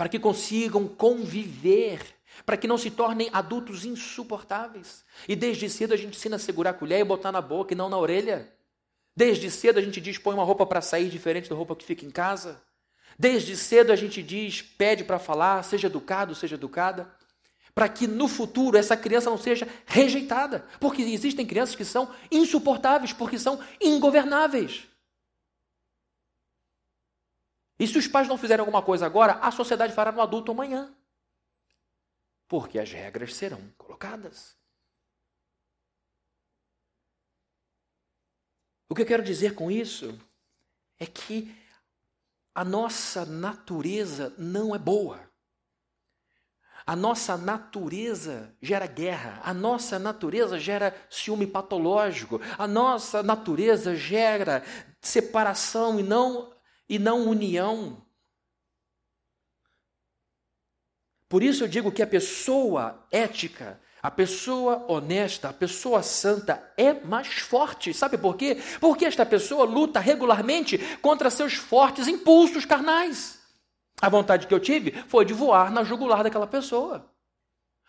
[0.00, 2.00] para que consigam conviver,
[2.46, 5.04] para que não se tornem adultos insuportáveis.
[5.28, 7.76] E desde cedo a gente ensina a segurar a colher e botar na boca e
[7.76, 8.50] não na orelha.
[9.14, 12.06] Desde cedo a gente diz põe uma roupa para sair diferente da roupa que fica
[12.06, 12.62] em casa.
[13.18, 17.06] Desde cedo a gente diz pede para falar, seja educado, seja educada,
[17.74, 23.12] para que no futuro essa criança não seja rejeitada, porque existem crianças que são insuportáveis,
[23.12, 24.88] porque são ingovernáveis.
[27.80, 30.94] E se os pais não fizerem alguma coisa agora, a sociedade fará no adulto amanhã.
[32.46, 34.54] Porque as regras serão colocadas.
[38.86, 40.20] O que eu quero dizer com isso
[40.98, 41.56] é que
[42.54, 45.18] a nossa natureza não é boa.
[46.84, 54.62] A nossa natureza gera guerra, a nossa natureza gera ciúme patológico, a nossa natureza gera
[55.00, 56.52] separação e não,
[56.90, 58.04] e não união.
[61.28, 66.92] Por isso eu digo que a pessoa ética, a pessoa honesta, a pessoa santa é
[66.92, 67.94] mais forte.
[67.94, 68.60] Sabe por quê?
[68.80, 73.38] Porque esta pessoa luta regularmente contra seus fortes impulsos carnais.
[74.02, 77.08] A vontade que eu tive foi de voar na jugular daquela pessoa.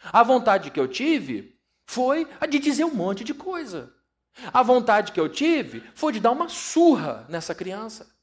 [0.03, 3.91] A vontade que eu tive foi a de dizer um monte de coisa.
[4.53, 8.20] A vontade que eu tive foi de dar uma surra nessa criança.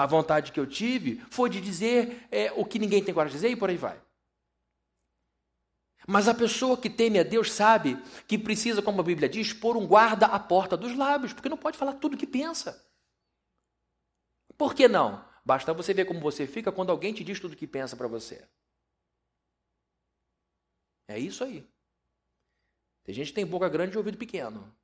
[0.00, 3.42] A vontade que eu tive foi de dizer é, o que ninguém tem coragem de
[3.42, 4.02] dizer e por aí vai.
[6.08, 9.76] Mas a pessoa que teme a Deus sabe que precisa, como a Bíblia diz, pôr
[9.76, 12.82] um guarda à porta dos lábios, porque não pode falar tudo o que pensa.
[14.56, 15.22] Por que não?
[15.44, 18.08] Basta você ver como você fica quando alguém te diz tudo o que pensa para
[18.08, 18.48] você.
[21.08, 21.68] É isso aí.
[23.04, 24.74] Tem gente que tem boca grande e ouvido pequeno.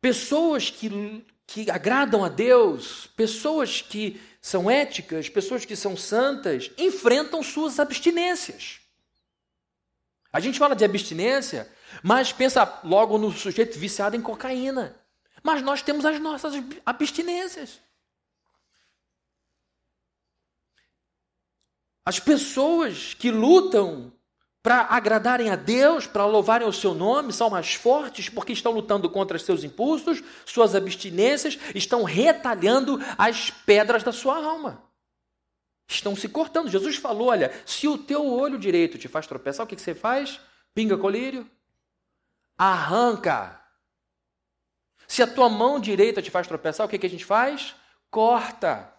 [0.00, 7.42] Pessoas que, que agradam a Deus, pessoas que são éticas, pessoas que são santas, enfrentam
[7.42, 8.80] suas abstinências.
[10.32, 11.70] A gente fala de abstinência,
[12.02, 14.96] mas pensa logo no sujeito viciado em cocaína.
[15.42, 16.54] Mas nós temos as nossas
[16.86, 17.80] abstinências.
[22.04, 24.12] As pessoas que lutam
[24.62, 29.08] para agradarem a Deus, para louvarem o seu nome, são mais fortes porque estão lutando
[29.08, 34.82] contra seus impulsos, suas abstinências, estão retalhando as pedras da sua alma.
[35.88, 36.70] Estão se cortando.
[36.70, 40.38] Jesus falou: olha, se o teu olho direito te faz tropeçar, o que, você faz?
[40.74, 41.50] Pinga colírio?
[42.56, 43.58] Arranca.
[45.08, 47.74] Se a tua mão direita te faz tropeçar, o que, a gente faz?
[48.10, 48.94] Corta.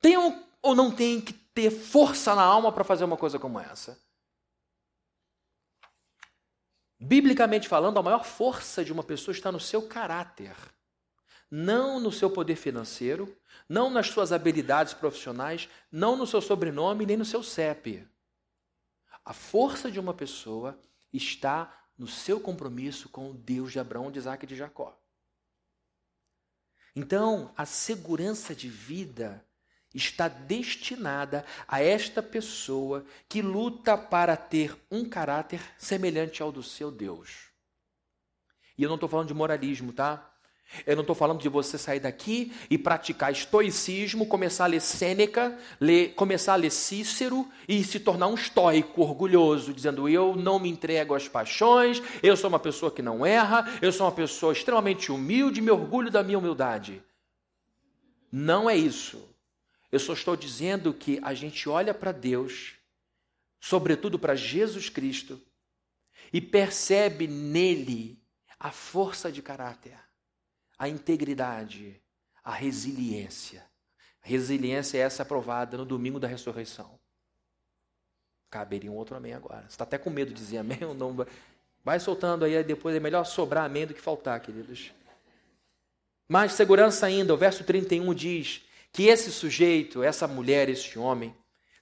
[0.00, 3.98] Tem ou não tem que ter força na alma para fazer uma coisa como essa?
[6.98, 10.56] Biblicamente falando, a maior força de uma pessoa está no seu caráter,
[11.50, 13.36] não no seu poder financeiro,
[13.68, 18.06] não nas suas habilidades profissionais, não no seu sobrenome, nem no seu CEP.
[19.24, 20.78] A força de uma pessoa
[21.12, 24.98] está no seu compromisso com o Deus de Abraão, de Isaac e de Jacó.
[26.96, 29.44] Então, a segurança de vida
[29.94, 36.90] está destinada a esta pessoa que luta para ter um caráter semelhante ao do seu
[36.90, 37.50] Deus.
[38.76, 40.30] E eu não estou falando de moralismo, tá?
[40.86, 45.56] Eu não estou falando de você sair daqui e praticar estoicismo, começar a ler Sêneca,
[45.80, 50.68] ler, começar a ler Cícero e se tornar um estoico orgulhoso, dizendo eu não me
[50.68, 55.12] entrego às paixões, eu sou uma pessoa que não erra, eu sou uma pessoa extremamente
[55.12, 57.00] humilde, me orgulho da minha humildade.
[58.32, 59.33] Não é isso.
[59.94, 62.74] Eu só estou dizendo que a gente olha para Deus,
[63.60, 65.40] sobretudo para Jesus Cristo,
[66.32, 68.20] e percebe nele
[68.58, 69.96] a força de caráter,
[70.76, 72.02] a integridade,
[72.42, 73.64] a resiliência.
[74.20, 76.98] Resiliência é essa aprovada no domingo da ressurreição.
[78.50, 79.60] Caberia um outro amém agora.
[79.60, 81.24] Você está até com medo de dizer amém ou não?
[81.84, 84.92] Vai soltando aí, depois é melhor sobrar amém do que faltar, queridos.
[86.28, 91.36] Mais segurança ainda, o verso 31 diz: que esse sujeito, essa mulher, esse homem,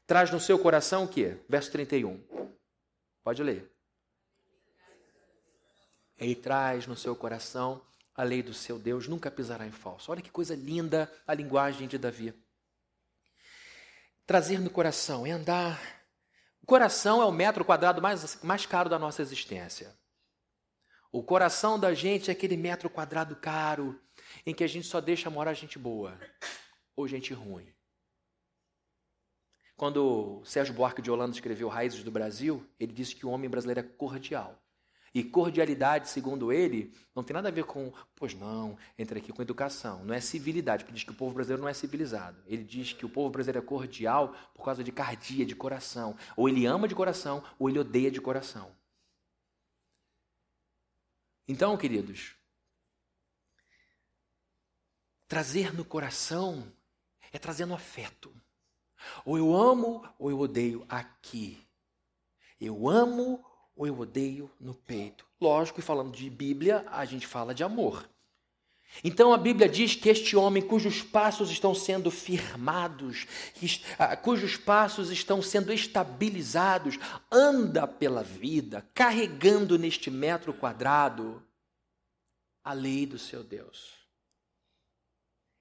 [0.06, 1.36] traz no seu coração o quê?
[1.46, 2.24] Verso 31.
[3.22, 3.70] Pode ler.
[6.16, 10.10] Ele traz no seu coração a lei do seu Deus, nunca pisará em falso.
[10.10, 12.32] Olha que coisa linda a linguagem de Davi.
[14.26, 15.82] Trazer no coração é andar.
[16.62, 19.94] O coração é o metro quadrado mais, mais caro da nossa existência.
[21.10, 24.00] O coração da gente é aquele metro quadrado caro
[24.46, 26.18] em que a gente só deixa morar gente boa
[26.96, 27.66] ou gente ruim.
[29.76, 33.80] Quando Sérgio Buarque de Holanda escreveu Raízes do Brasil, ele disse que o homem brasileiro
[33.80, 34.62] é cordial.
[35.14, 39.42] E cordialidade, segundo ele, não tem nada a ver com, pois não, entra aqui com
[39.42, 40.04] educação.
[40.04, 42.42] Não é civilidade, porque diz que o povo brasileiro não é civilizado.
[42.46, 46.16] Ele diz que o povo brasileiro é cordial por causa de cardia, de coração.
[46.34, 48.74] Ou ele ama de coração, ou ele odeia de coração.
[51.46, 52.34] Então, queridos,
[55.28, 56.72] trazer no coração
[57.32, 58.32] é trazer no afeto.
[59.24, 61.66] Ou eu amo ou eu odeio aqui.
[62.60, 65.26] Eu amo ou eu odeio no peito.
[65.40, 68.08] Lógico que falando de Bíblia, a gente fala de amor.
[69.02, 73.26] Então a Bíblia diz que este homem cujos passos estão sendo firmados,
[73.98, 76.98] ah, cujos passos estão sendo estabilizados,
[77.30, 81.42] anda pela vida carregando neste metro quadrado
[82.62, 84.01] a lei do seu Deus.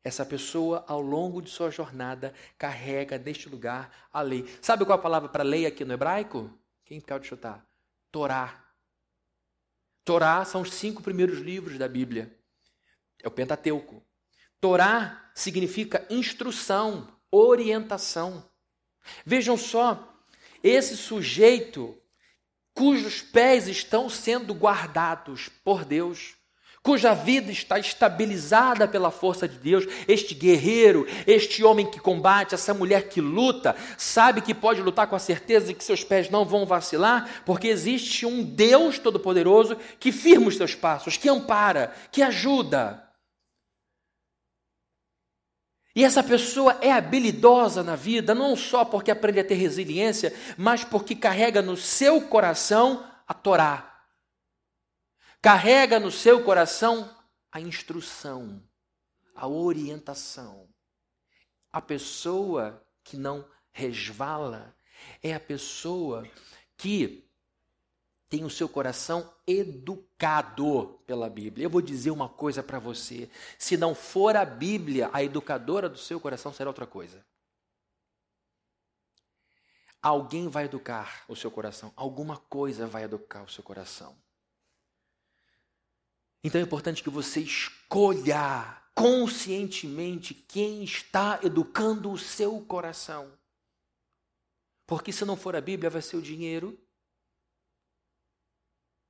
[0.03, 4.45] Essa pessoa, ao longo de sua jornada, carrega neste lugar a lei.
[4.61, 6.51] Sabe qual é a palavra para lei aqui no hebraico?
[6.83, 7.65] Quem pode chutar?
[8.11, 8.65] Torá.
[10.03, 12.35] Torá são os cinco primeiros livros da Bíblia.
[13.21, 14.03] É o Pentateuco.
[14.59, 18.49] Torá significa instrução, orientação.
[19.23, 20.11] Vejam só,
[20.63, 21.95] esse sujeito
[22.73, 26.35] cujos pés estão sendo guardados por Deus,
[26.83, 32.73] cuja vida está estabilizada pela força de Deus, este guerreiro, este homem que combate, essa
[32.73, 36.43] mulher que luta, sabe que pode lutar com a certeza de que seus pés não
[36.43, 42.23] vão vacilar, porque existe um Deus Todo-Poderoso que firma os seus passos, que ampara, que
[42.23, 43.07] ajuda.
[45.95, 50.83] E essa pessoa é habilidosa na vida, não só porque aprende a ter resiliência, mas
[50.83, 53.90] porque carrega no seu coração a Torá,
[55.41, 57.17] Carrega no seu coração
[57.51, 58.61] a instrução,
[59.35, 60.69] a orientação.
[61.71, 64.75] A pessoa que não resvala
[65.23, 66.29] é a pessoa
[66.77, 67.27] que
[68.29, 71.65] tem o seu coração educado pela Bíblia.
[71.65, 75.97] Eu vou dizer uma coisa para você: se não for a Bíblia a educadora do
[75.97, 77.25] seu coração, será outra coisa.
[80.01, 84.15] Alguém vai educar o seu coração, alguma coisa vai educar o seu coração.
[86.43, 93.31] Então é importante que você escolha conscientemente quem está educando o seu coração.
[94.85, 96.77] Porque se não for a Bíblia, vai ser o dinheiro.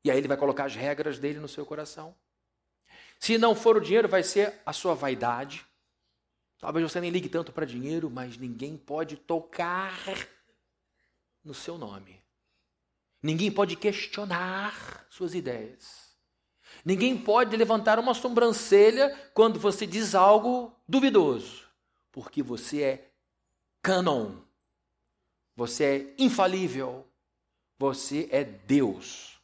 [0.04, 2.16] E aí ele vai colocar as regras dele no seu coração.
[3.20, 5.66] Se não for o dinheiro, vai ser a sua vaidade.
[6.60, 9.96] Talvez você nem ligue tanto para dinheiro, mas ninguém pode tocar
[11.44, 12.24] no seu nome.
[13.22, 16.01] Ninguém pode questionar suas ideias.
[16.84, 21.68] Ninguém pode levantar uma sobrancelha quando você diz algo duvidoso,
[22.12, 23.12] porque você é
[23.82, 24.38] canon,
[25.56, 27.08] você é infalível,
[27.78, 29.40] você é Deus.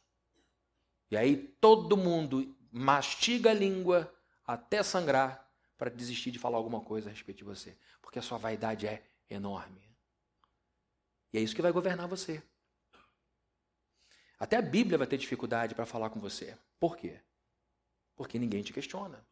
[1.10, 4.12] E aí todo mundo mastiga a língua
[4.46, 8.36] até sangrar para desistir de falar alguma coisa a respeito de você, porque a sua
[8.36, 9.88] vaidade é enorme.
[11.32, 12.42] E é isso que vai governar você.
[14.38, 16.56] Até a Bíblia vai ter dificuldade para falar com você.
[16.78, 17.20] Por quê?
[18.18, 19.24] Porque ninguém te questiona.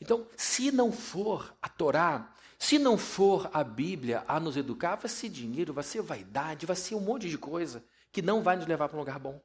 [0.00, 5.08] Então, se não for a Torá, se não for a Bíblia a nos educar, vai
[5.08, 8.66] ser dinheiro, vai ser vaidade, vai ser um monte de coisa que não vai nos
[8.66, 9.42] levar para um lugar bom.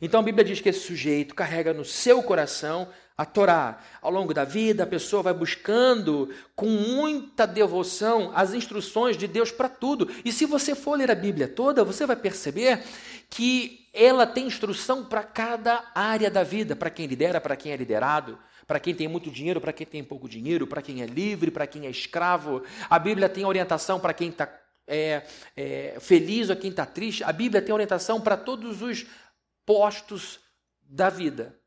[0.00, 3.78] Então a Bíblia diz que esse sujeito carrega no seu coração a Torá.
[4.00, 9.50] Ao longo da vida, a pessoa vai buscando com muita devoção as instruções de Deus
[9.50, 10.10] para tudo.
[10.24, 12.82] E se você for ler a Bíblia toda, você vai perceber
[13.30, 17.76] que ela tem instrução para cada área da vida, para quem lidera, para quem é
[17.76, 21.50] liderado, para quem tem muito dinheiro, para quem tem pouco dinheiro, para quem é livre,
[21.50, 22.62] para quem é escravo.
[22.88, 24.48] A Bíblia tem orientação para quem está
[24.86, 25.22] é,
[25.56, 27.22] é, feliz ou quem está triste.
[27.24, 29.06] A Bíblia tem orientação para todos os
[29.64, 30.40] postos
[30.80, 31.58] da vida.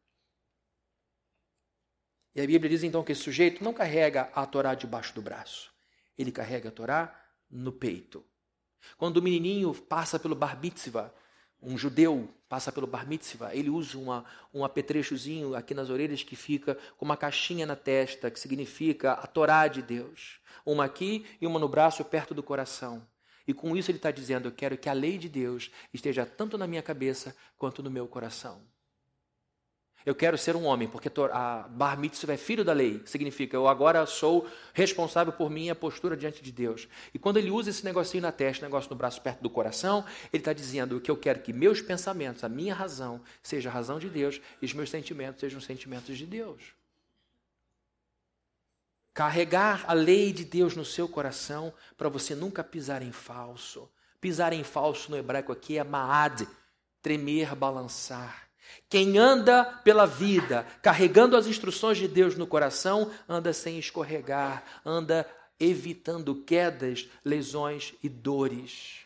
[2.36, 5.72] E a Bíblia diz então que esse sujeito não carrega a Torá debaixo do braço,
[6.18, 8.26] ele carrega a Torá no peito.
[8.98, 11.14] Quando o menininho passa pelo bar mitzvah,
[11.62, 16.36] um judeu passa pelo bar mitzvah, ele usa uma, um apetrechozinho aqui nas orelhas que
[16.36, 20.40] fica com uma caixinha na testa, que significa a Torá de Deus.
[20.66, 23.08] Uma aqui e uma no braço perto do coração.
[23.48, 26.58] E com isso ele está dizendo: Eu quero que a lei de Deus esteja tanto
[26.58, 28.62] na minha cabeça quanto no meu coração.
[30.06, 33.68] Eu quero ser um homem, porque a bar mitzvah é filho da lei, significa eu
[33.68, 36.88] agora sou responsável por minha postura diante de Deus.
[37.12, 40.42] E quando ele usa esse negocinho na testa, negócio no braço perto do coração, ele
[40.42, 44.08] está dizendo que eu quero que meus pensamentos, a minha razão, seja a razão de
[44.08, 46.62] Deus e os meus sentimentos sejam os sentimentos de Deus.
[49.16, 53.90] Carregar a lei de Deus no seu coração para você nunca pisar em falso.
[54.20, 56.46] Pisar em falso no hebraico aqui é maad,
[57.02, 58.50] tremer, balançar.
[58.90, 65.26] Quem anda pela vida, carregando as instruções de Deus no coração, anda sem escorregar, anda
[65.58, 69.06] evitando quedas, lesões e dores.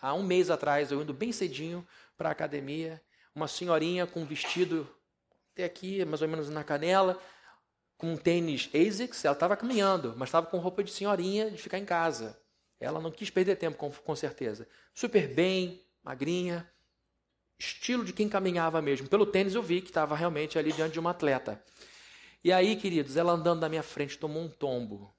[0.00, 1.86] Há um mês atrás, eu indo bem cedinho
[2.16, 2.98] para a academia,
[3.34, 4.88] uma senhorinha com um vestido
[5.52, 7.20] até aqui, mais ou menos na canela,
[7.96, 11.78] com um tênis ASICS, ela estava caminhando, mas estava com roupa de senhorinha de ficar
[11.78, 12.38] em casa.
[12.80, 14.68] Ela não quis perder tempo, com, com certeza.
[14.94, 16.68] Super bem, magrinha,
[17.58, 19.08] estilo de quem caminhava mesmo.
[19.08, 21.62] Pelo tênis eu vi que estava realmente ali diante de uma atleta.
[22.42, 25.14] E aí, queridos, ela andando na minha frente tomou um tombo.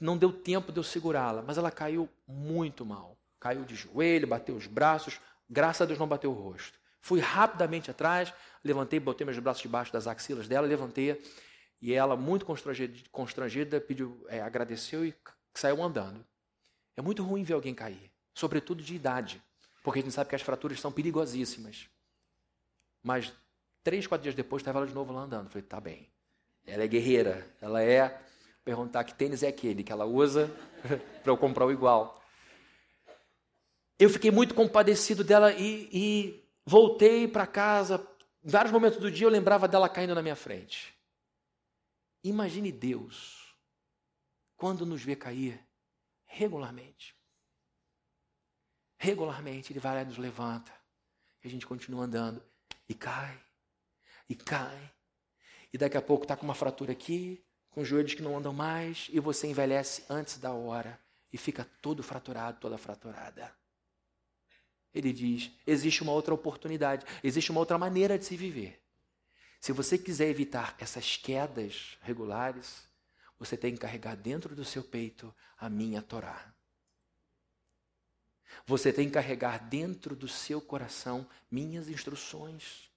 [0.00, 3.16] Não deu tempo de eu segurá-la, mas ela caiu muito mal.
[3.40, 6.78] Caiu de joelho, bateu os braços, graças a Deus não bateu o rosto.
[7.00, 8.32] Fui rapidamente atrás,
[8.62, 11.22] levantei, botei meus braços debaixo das axilas dela, levantei,
[11.84, 15.14] e ela, muito constrangida, constrangida pediu, é, agradeceu e
[15.52, 16.24] saiu andando.
[16.96, 19.42] É muito ruim ver alguém cair, sobretudo de idade,
[19.82, 21.86] porque a gente sabe que as fraturas são perigosíssimas.
[23.02, 23.30] Mas
[23.82, 25.50] três, quatro dias depois, estava ela de novo lá andando.
[25.50, 26.08] Falei, tá bem.
[26.66, 28.18] Ela é guerreira, ela é.
[28.64, 30.50] Perguntar que tênis é aquele que ela usa
[31.22, 32.18] para eu comprar o igual.
[33.98, 38.02] Eu fiquei muito compadecido dela e, e voltei para casa.
[38.42, 40.93] Em vários momentos do dia eu lembrava dela caindo na minha frente.
[42.24, 43.54] Imagine Deus
[44.56, 45.62] quando nos vê cair
[46.24, 47.14] regularmente.
[48.96, 50.72] Regularmente ele vai lá e nos levanta.
[51.42, 52.42] E a gente continua andando.
[52.88, 53.38] E cai.
[54.28, 54.92] E cai.
[55.70, 59.08] E daqui a pouco está com uma fratura aqui, com joelhos que não andam mais,
[59.12, 60.98] e você envelhece antes da hora
[61.32, 63.54] e fica todo fraturado, toda fraturada.
[64.94, 68.83] Ele diz: existe uma outra oportunidade, existe uma outra maneira de se viver.
[69.64, 72.86] Se você quiser evitar essas quedas regulares,
[73.38, 76.52] você tem que carregar dentro do seu peito a minha Torá.
[78.66, 82.90] Você tem que carregar dentro do seu coração minhas instruções.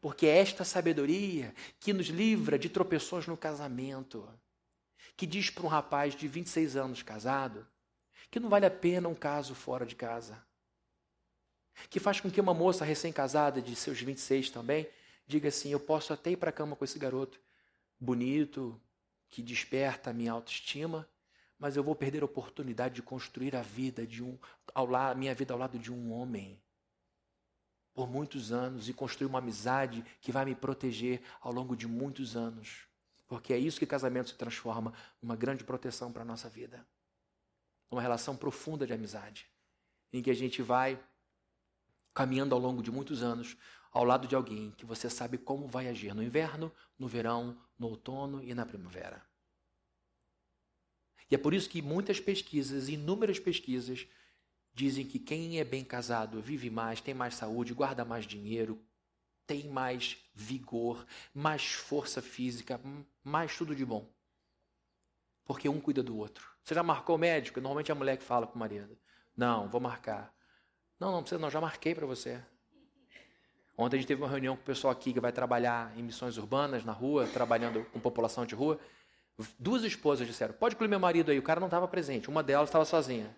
[0.00, 4.26] Porque é esta sabedoria que nos livra de tropeções no casamento,
[5.18, 7.66] que diz para um rapaz de 26 anos casado
[8.30, 10.42] que não vale a pena um caso fora de casa.
[11.90, 14.88] Que faz com que uma moça recém-casada de seus 26 também
[15.26, 17.40] diga assim: Eu posso até ir para a cama com esse garoto
[17.98, 18.80] bonito,
[19.30, 21.08] que desperta a minha autoestima,
[21.58, 24.38] mas eu vou perder a oportunidade de construir a vida de um,
[24.74, 26.60] ao minha vida ao lado de um homem
[27.94, 32.36] por muitos anos e construir uma amizade que vai me proteger ao longo de muitos
[32.36, 32.88] anos.
[33.26, 36.86] Porque é isso que casamento se transforma numa grande proteção para a nossa vida.
[37.90, 39.48] Uma relação profunda de amizade,
[40.12, 41.00] em que a gente vai
[42.12, 43.56] caminhando ao longo de muitos anos
[43.94, 47.86] ao lado de alguém que você sabe como vai agir no inverno, no verão, no
[47.86, 49.24] outono e na primavera.
[51.30, 54.06] E é por isso que muitas pesquisas, inúmeras pesquisas,
[54.74, 58.84] dizem que quem é bem casado vive mais, tem mais saúde, guarda mais dinheiro,
[59.46, 62.80] tem mais vigor, mais força física,
[63.22, 64.12] mais tudo de bom.
[65.44, 66.50] Porque um cuida do outro.
[66.64, 67.60] Você já marcou o médico?
[67.60, 68.98] Normalmente é a mulher que fala para o marido.
[69.36, 70.34] Não, vou marcar.
[70.98, 72.42] Não, não precisa, não, já marquei para você.
[73.76, 76.36] Ontem a gente teve uma reunião com o pessoal aqui que vai trabalhar em missões
[76.38, 78.78] urbanas, na rua, trabalhando com população de rua.
[79.58, 81.38] Duas esposas disseram: pode incluir meu marido aí.
[81.38, 83.34] O cara não estava presente, uma delas estava sozinha.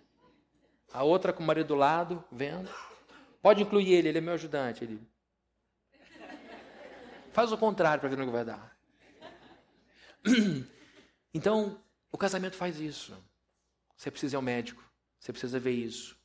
[0.93, 2.68] A outra com o marido do lado, vendo.
[3.41, 4.84] Pode incluir ele, ele é meu ajudante.
[4.84, 5.01] Ele
[7.32, 8.76] faz o contrário para ver no que vai dar.
[11.34, 11.78] Então,
[12.11, 13.14] o casamento faz isso.
[13.95, 14.82] Você precisa ir ao médico,
[15.20, 16.16] você precisa ver isso,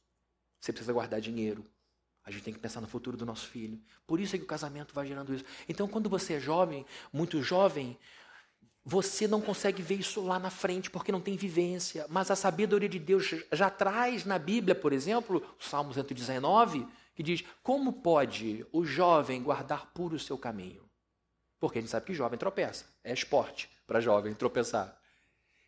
[0.58, 1.66] você precisa guardar dinheiro,
[2.24, 3.80] a gente tem que pensar no futuro do nosso filho.
[4.06, 5.46] Por isso é que o casamento vai gerando isso.
[5.68, 7.98] Então, quando você é jovem, muito jovem,
[8.84, 12.06] você não consegue ver isso lá na frente porque não tem vivência.
[12.10, 17.24] Mas a sabedoria de Deus já traz na Bíblia, por exemplo, o Salmo 119, que
[17.24, 20.90] diz: Como pode o jovem guardar puro o seu caminho?
[21.60, 22.86] Porque a gente sabe que jovem tropeça.
[23.04, 24.98] É esporte para jovem tropeçar.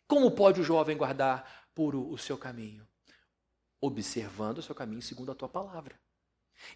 [0.06, 2.86] Como pode o jovem guardar puro o seu caminho?
[3.80, 6.03] Observando o seu caminho segundo a tua palavra.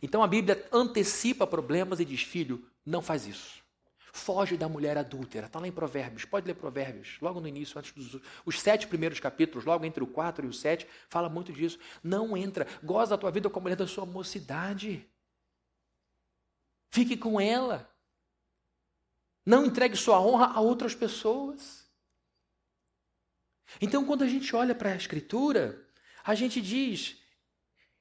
[0.03, 3.63] Então a Bíblia antecipa problemas e diz: filho, não faz isso.
[4.13, 5.47] Foge da mulher adúltera.
[5.47, 6.25] Está lá em Provérbios.
[6.25, 7.19] Pode ler Provérbios.
[7.21, 10.53] Logo no início, antes dos os sete primeiros capítulos, logo entre o 4 e o
[10.53, 11.79] 7, fala muito disso.
[12.03, 12.67] Não entra.
[12.83, 15.07] Goza a tua vida com a mulher da sua mocidade.
[16.91, 17.89] Fique com ela.
[19.45, 21.89] Não entregue sua honra a outras pessoas.
[23.81, 25.87] Então, quando a gente olha para a Escritura,
[26.25, 27.18] a gente diz: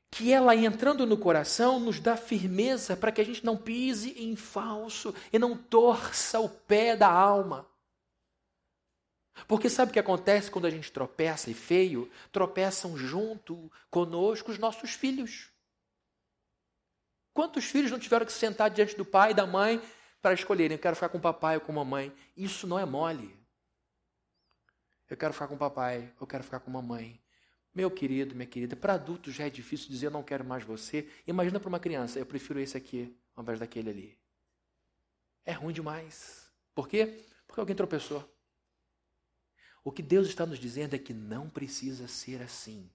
[0.09, 4.35] que ela entrando no coração nos dá firmeza para que a gente não pise em
[4.35, 7.67] falso e não torça o pé da alma.
[9.47, 12.09] Porque sabe o que acontece quando a gente tropeça e feio?
[12.31, 15.49] Tropeçam junto conosco os nossos filhos.
[17.33, 19.79] Quantos filhos não tiveram que sentar diante do pai e da mãe
[20.21, 22.11] para escolherem, eu quero ficar com o papai ou com a mamãe?
[22.35, 23.37] Isso não é mole.
[25.07, 27.21] Eu quero ficar com o papai, eu quero ficar com a mamãe.
[27.77, 31.07] Meu querido, minha querida, para adultos já é difícil dizer eu não quero mais você.
[31.27, 34.17] Imagina para uma criança, eu prefiro esse aqui ao invés daquele ali.
[35.45, 36.51] É ruim demais.
[36.73, 37.23] Por quê?
[37.45, 38.27] Porque alguém tropeçou.
[39.83, 42.89] O que Deus está nos dizendo é que não precisa ser assim,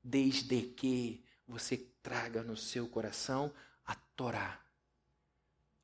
[0.00, 3.52] desde que você traga no seu coração
[3.84, 4.64] a Torá,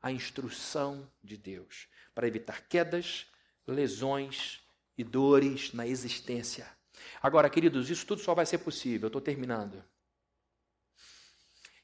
[0.00, 3.26] a instrução de Deus, para evitar quedas,
[3.66, 4.60] lesões
[4.96, 6.70] e dores na existência.
[7.22, 9.82] Agora, queridos, isso tudo só vai ser possível, estou terminando.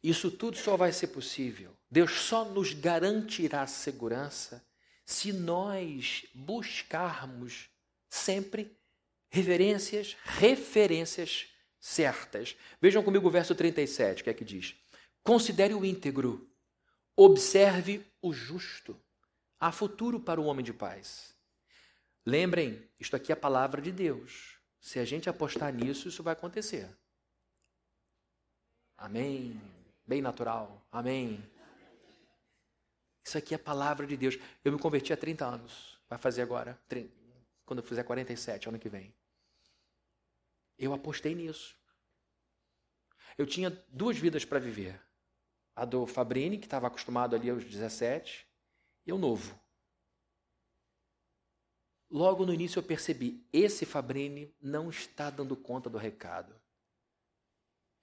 [0.03, 1.77] Isso tudo só vai ser possível.
[1.91, 4.65] Deus só nos garantirá segurança
[5.05, 7.69] se nós buscarmos
[8.09, 8.77] sempre
[9.31, 11.49] reverências, referências
[11.81, 12.57] certas.
[12.81, 14.77] Vejam comigo o verso 37, que é que diz:
[15.23, 16.49] Considere o íntegro,
[17.17, 19.01] observe o justo.
[19.59, 21.35] Há futuro para o homem de paz.
[22.25, 24.58] Lembrem, isto aqui é a palavra de Deus.
[24.81, 26.89] Se a gente apostar nisso, isso vai acontecer.
[28.97, 29.61] Amém.
[30.07, 30.83] Bem natural.
[30.91, 31.43] Amém.
[33.25, 34.39] Isso aqui é a palavra de Deus.
[34.65, 35.99] Eu me converti há 30 anos.
[36.09, 36.81] Vai fazer agora,
[37.67, 39.15] quando eu fizer 47, ano que vem.
[40.79, 41.77] Eu apostei nisso.
[43.37, 45.01] Eu tinha duas vidas para viver.
[45.77, 48.47] A do Fabrini, que estava acostumado ali aos 17,
[49.07, 49.59] e o novo.
[52.11, 56.55] Logo no início eu percebi, esse Fabrini não está dando conta do recado.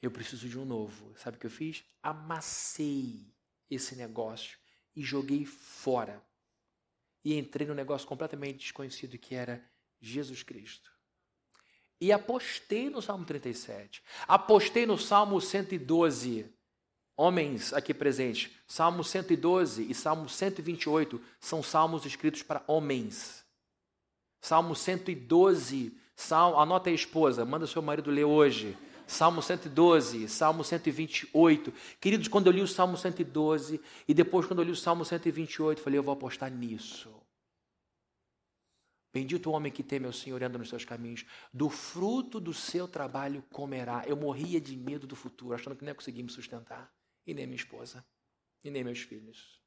[0.02, 1.18] Eu preciso de um novo.
[1.18, 1.84] Sabe o que eu fiz?
[2.04, 3.34] Amassei
[3.70, 4.60] esse negócio
[4.96, 6.24] e joguei fora.
[7.24, 9.68] E entrei num negócio completamente desconhecido que era
[10.00, 10.92] Jesus Cristo.
[12.00, 14.04] E apostei no Salmo 37.
[14.28, 16.54] Apostei no Salmo 112.
[17.18, 23.45] Homens aqui presentes, Salmo 112 e Salmo 128 são salmos escritos para homens.
[24.46, 28.78] Salmo 112, Salmo, anota aí, esposa, manda seu marido ler hoje.
[29.08, 31.74] Salmo 112, Salmo 128.
[32.00, 35.82] Queridos, quando eu li o Salmo 112 e depois quando eu li o Salmo 128,
[35.82, 37.12] falei, eu vou apostar nisso.
[39.12, 41.26] Bendito o homem que teme ao Senhor e anda nos seus caminhos.
[41.52, 44.04] Do fruto do seu trabalho comerá.
[44.06, 46.94] Eu morria de medo do futuro, achando que não ia conseguir me sustentar.
[47.26, 48.06] E nem minha esposa,
[48.64, 49.60] e nem meus filhos.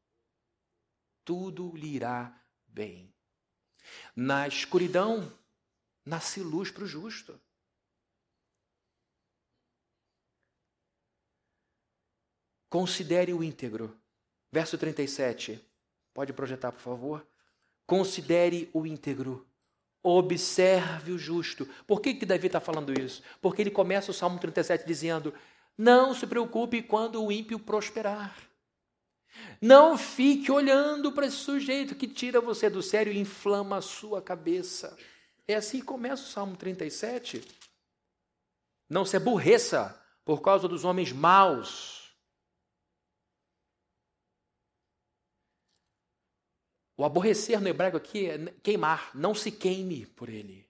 [1.25, 3.13] Tudo lhe irá bem.
[4.15, 5.33] Na escuridão,
[6.05, 7.39] nasce luz para o justo.
[12.69, 13.97] Considere o íntegro.
[14.53, 15.65] Verso 37.
[16.13, 17.27] Pode projetar, por favor?
[17.87, 19.47] Considere o íntegro.
[20.03, 21.67] Observe o justo.
[21.87, 23.23] Por que, que Davi está falando isso?
[23.41, 25.35] Porque ele começa o Salmo 37 dizendo:
[25.77, 28.48] Não se preocupe quando o ímpio prosperar.
[29.61, 34.23] Não fique olhando para esse sujeito que tira você do sério e inflama a sua
[34.23, 34.97] cabeça.
[35.47, 37.43] É assim que começa o Salmo 37.
[38.89, 42.15] Não se aborreça por causa dos homens maus.
[46.97, 50.69] O aborrecer no hebraico aqui é queimar, não se queime por ele.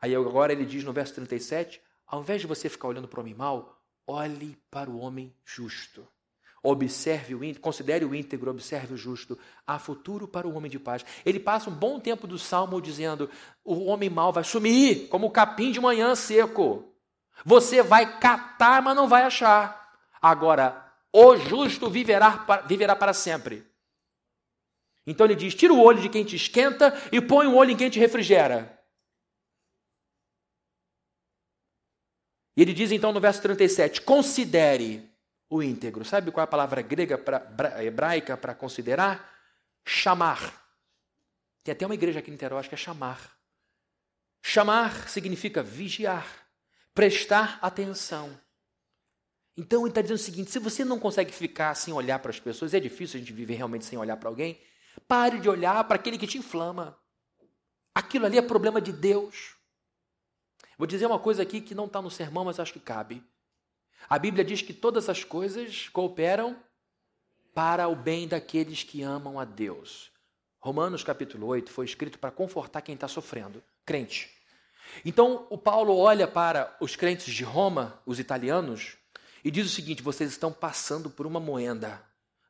[0.00, 3.20] Aí agora ele diz no verso 37, ao invés de você ficar olhando para o
[3.22, 6.06] homem mau, olhe para o homem justo.
[6.62, 9.38] Observe o íntegro, considere o íntegro, observe o justo.
[9.66, 11.04] Há futuro para o homem de paz.
[11.24, 13.30] Ele passa um bom tempo do salmo dizendo:
[13.64, 16.92] o homem mau vai sumir como o capim de manhã seco.
[17.44, 19.94] Você vai catar, mas não vai achar.
[20.20, 23.64] Agora, o justo viverá, viverá para sempre.
[25.06, 27.76] Então ele diz: tira o olho de quem te esquenta e põe o olho em
[27.76, 28.76] quem te refrigera.
[32.56, 35.08] E ele diz então no verso 37: considere
[35.48, 36.04] o íntegro.
[36.04, 39.32] Sabe qual é a palavra grega, pra, hebraica, para considerar?
[39.84, 40.64] Chamar.
[41.62, 43.36] Tem até uma igreja aqui em Niterói, que é chamar.
[44.42, 46.26] Chamar significa vigiar,
[46.94, 48.38] prestar atenção.
[49.56, 52.38] Então ele está dizendo o seguinte: se você não consegue ficar sem olhar para as
[52.38, 54.60] pessoas, é difícil a gente viver realmente sem olhar para alguém,
[55.08, 56.96] pare de olhar para aquele que te inflama.
[57.94, 59.56] Aquilo ali é problema de Deus.
[60.76, 63.24] Vou dizer uma coisa aqui que não está no sermão, mas acho que cabe.
[64.08, 66.56] A Bíblia diz que todas as coisas cooperam
[67.54, 70.10] para o bem daqueles que amam a Deus.
[70.60, 74.30] Romanos capítulo 8 foi escrito para confortar quem está sofrendo, crente.
[75.04, 78.96] Então o Paulo olha para os crentes de Roma, os italianos,
[79.44, 82.02] e diz o seguinte: vocês estão passando por uma moenda.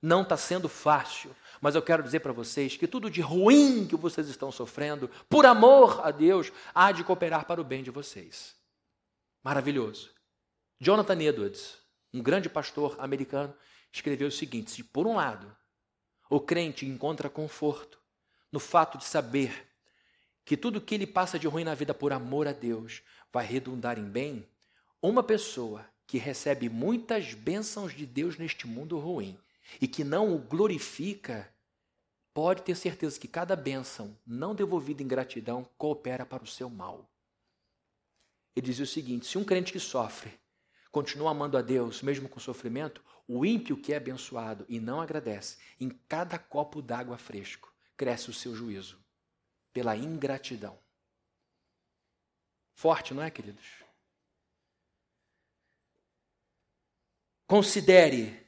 [0.02, 3.96] Não está sendo fácil, mas eu quero dizer para vocês que tudo de ruim que
[3.96, 8.54] vocês estão sofrendo, por amor a Deus, há de cooperar para o bem de vocês.
[9.42, 10.15] Maravilhoso.
[10.78, 11.78] Jonathan Edwards,
[12.12, 13.54] um grande pastor americano,
[13.92, 15.56] escreveu o seguinte: se por um lado
[16.28, 17.98] o crente encontra conforto
[18.52, 19.68] no fato de saber
[20.44, 23.02] que tudo que ele passa de ruim na vida por amor a Deus
[23.32, 24.48] vai redundar em bem,
[25.02, 29.38] uma pessoa que recebe muitas bênçãos de Deus neste mundo ruim
[29.80, 31.52] e que não o glorifica,
[32.32, 37.10] pode ter certeza que cada bênção não devolvida em gratidão coopera para o seu mal.
[38.54, 40.38] Ele dizia o seguinte: se um crente que sofre
[40.96, 45.58] continua amando a Deus, mesmo com sofrimento, o ímpio que é abençoado e não agradece,
[45.78, 48.98] em cada copo d'água fresco, cresce o seu juízo
[49.74, 50.78] pela ingratidão.
[52.76, 53.84] Forte, não é, queridos?
[57.46, 58.46] Considere,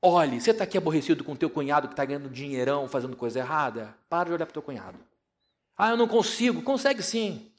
[0.00, 3.38] olhe, você está aqui aborrecido com o teu cunhado que está ganhando dinheirão fazendo coisa
[3.38, 3.94] errada?
[4.08, 4.98] Para de olhar para o teu cunhado.
[5.76, 6.62] Ah, eu não consigo.
[6.62, 7.49] Consegue sim.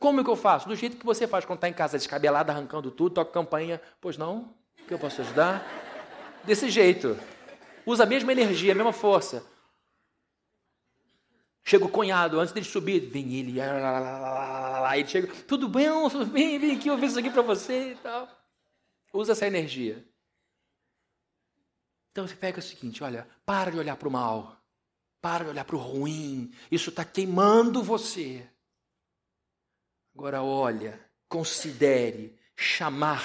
[0.00, 0.66] Como que eu faço?
[0.66, 3.78] Do jeito que você faz quando está em casa descabelado, arrancando tudo, toca campainha.
[4.00, 4.54] Pois não?
[4.88, 5.62] Que eu posso ajudar?
[6.42, 7.18] Desse jeito.
[7.84, 9.44] Usa a mesma energia, a mesma força.
[11.62, 16.74] Chega o cunhado, antes dele subir, vem ele, ele chega, tudo bem, tudo bem, vem
[16.74, 18.26] aqui, eu fiz isso aqui para você e tal.
[19.12, 20.02] Usa essa energia.
[22.10, 24.56] Então você pega o seguinte, olha, para de olhar para o mal,
[25.20, 28.48] para de olhar para o ruim, isso está queimando você.
[30.14, 33.24] Agora olha, considere, chamar,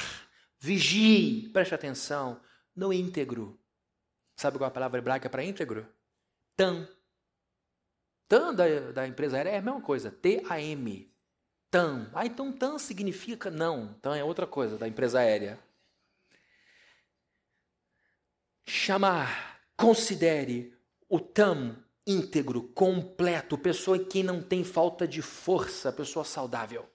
[0.60, 2.42] vigie, preste atenção,
[2.76, 3.60] no íntegro.
[4.36, 5.88] Sabe qual é a palavra hebraica para íntegro?
[6.56, 6.88] Tam.
[8.28, 11.14] TAM da, da empresa aérea é a mesma coisa, T-A-M.
[11.70, 12.10] TAM.
[12.14, 13.94] Ah, então TAM significa não.
[13.96, 15.60] TAM é outra coisa da empresa aérea.
[18.66, 20.76] Chamar, considere
[21.08, 26.88] o TAM íntegro, completo, pessoa em quem não tem falta de força, pessoa saudável.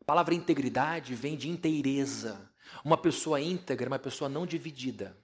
[0.00, 2.50] A palavra integridade vem de inteireza.
[2.84, 5.16] Uma pessoa íntegra é uma pessoa não dividida.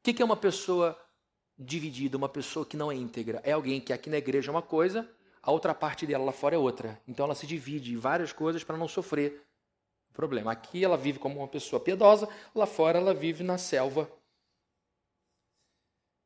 [0.00, 0.98] O que é uma pessoa
[1.58, 3.40] dividida, uma pessoa que não é íntegra.
[3.44, 5.08] É alguém que aqui na igreja é uma coisa,
[5.42, 7.00] a outra parte dela lá fora é outra.
[7.06, 9.42] Então ela se divide em várias coisas para não sofrer
[10.12, 10.52] problema.
[10.52, 14.10] Aqui ela vive como uma pessoa piedosa, lá fora ela vive na selva.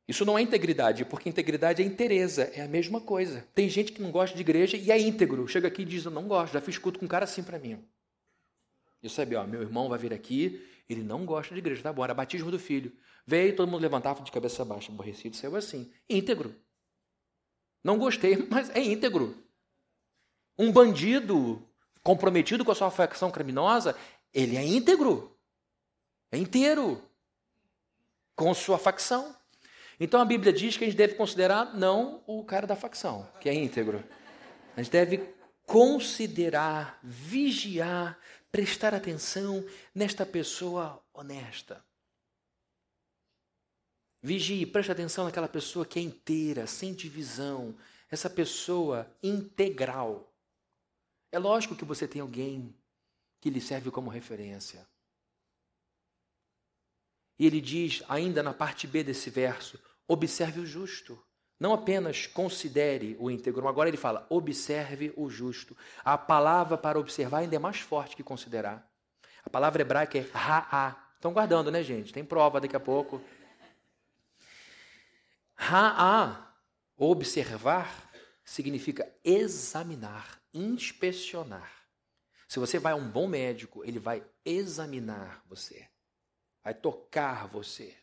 [0.07, 3.45] Isso não é integridade, porque integridade é interesa, é a mesma coisa.
[3.53, 5.47] Tem gente que não gosta de igreja e é íntegro.
[5.47, 7.59] Chega aqui e diz: Eu não gosto, já fiz culto com um cara assim para
[7.59, 7.83] mim.
[9.03, 12.03] Eu sabia, ó, meu irmão vai vir aqui, ele não gosta de igreja, tá bom,
[12.03, 12.91] era batismo do filho.
[13.25, 16.55] Veio, todo mundo levantava de cabeça baixa, aborrecido, saiu assim, íntegro.
[17.83, 19.37] Não gostei, mas é íntegro.
[20.57, 21.61] Um bandido
[22.01, 23.95] comprometido com a sua facção criminosa,
[24.33, 25.37] ele é íntegro.
[26.31, 27.01] É inteiro.
[28.35, 29.35] Com sua facção.
[29.99, 33.49] Então a Bíblia diz que a gente deve considerar não o cara da facção, que
[33.49, 34.03] é íntegro.
[34.75, 35.33] A gente deve
[35.65, 38.19] considerar, vigiar,
[38.51, 41.83] prestar atenção nesta pessoa honesta.
[44.21, 47.75] Vigie, preste atenção naquela pessoa que é inteira, sem divisão,
[48.09, 50.33] essa pessoa integral.
[51.31, 52.73] É lógico que você tem alguém
[53.39, 54.87] que lhe serve como referência.
[57.39, 61.21] E ele diz, ainda na parte B desse verso, observe o justo.
[61.59, 65.75] Não apenas considere o íntegro, agora ele fala, observe o justo.
[66.03, 68.87] A palavra para observar ainda é mais forte que considerar.
[69.43, 70.95] A palavra hebraica é ra'a.
[71.15, 72.13] Estão guardando, né, gente?
[72.13, 73.21] Tem prova daqui a pouco.
[75.55, 76.53] Ra'a,
[76.95, 78.11] observar,
[78.43, 81.71] significa examinar, inspecionar.
[82.47, 85.86] Se você vai a um bom médico, ele vai examinar você,
[86.67, 87.95] vai tocar você.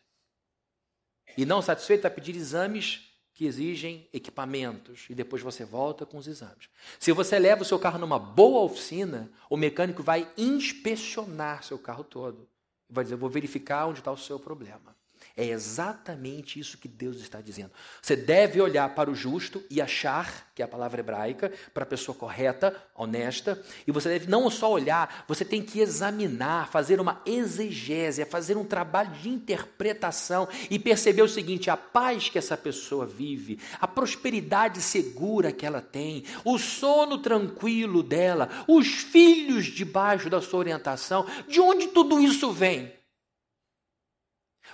[1.37, 6.25] E não satisfeito, vai pedir exames que exigem equipamentos e depois você volta com os
[6.25, 6.67] exames.
[6.99, 12.03] Se você leva o seu carro numa boa oficina, o mecânico vai inspecionar seu carro
[12.03, 12.49] todo.
[12.89, 14.97] Vai dizer, vou verificar onde está o seu problema.
[15.37, 17.71] É exatamente isso que Deus está dizendo.
[18.01, 21.85] Você deve olhar para o justo e achar, que é a palavra hebraica, para a
[21.85, 27.21] pessoa correta, honesta, e você deve não só olhar, você tem que examinar, fazer uma
[27.25, 33.05] exegese, fazer um trabalho de interpretação e perceber o seguinte: a paz que essa pessoa
[33.05, 40.39] vive, a prosperidade segura que ela tem, o sono tranquilo dela, os filhos debaixo da
[40.39, 42.95] sua orientação, de onde tudo isso vem?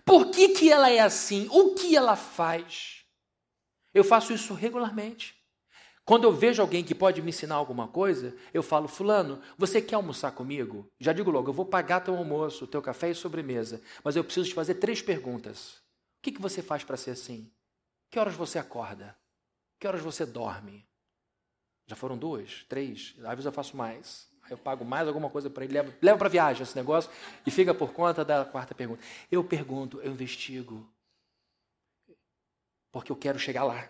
[0.05, 1.47] Por que, que ela é assim?
[1.51, 3.05] O que ela faz?
[3.93, 5.41] Eu faço isso regularmente.
[6.03, 9.95] Quando eu vejo alguém que pode me ensinar alguma coisa, eu falo, Fulano, você quer
[9.95, 10.91] almoçar comigo?
[10.99, 14.49] Já digo logo, eu vou pagar teu almoço, teu café e sobremesa, mas eu preciso
[14.49, 15.75] te fazer três perguntas.
[16.17, 17.51] O que, que você faz para ser assim?
[18.09, 19.15] Que horas você acorda?
[19.79, 20.87] Que horas você dorme?
[21.87, 24.30] Já foram duas, três, às vezes eu faço mais.
[24.53, 27.09] Eu pago mais alguma coisa para ele, leva, leva para viagem esse negócio
[27.45, 29.01] e fica por conta da quarta pergunta.
[29.31, 30.87] Eu pergunto, eu investigo,
[32.91, 33.89] porque eu quero chegar lá.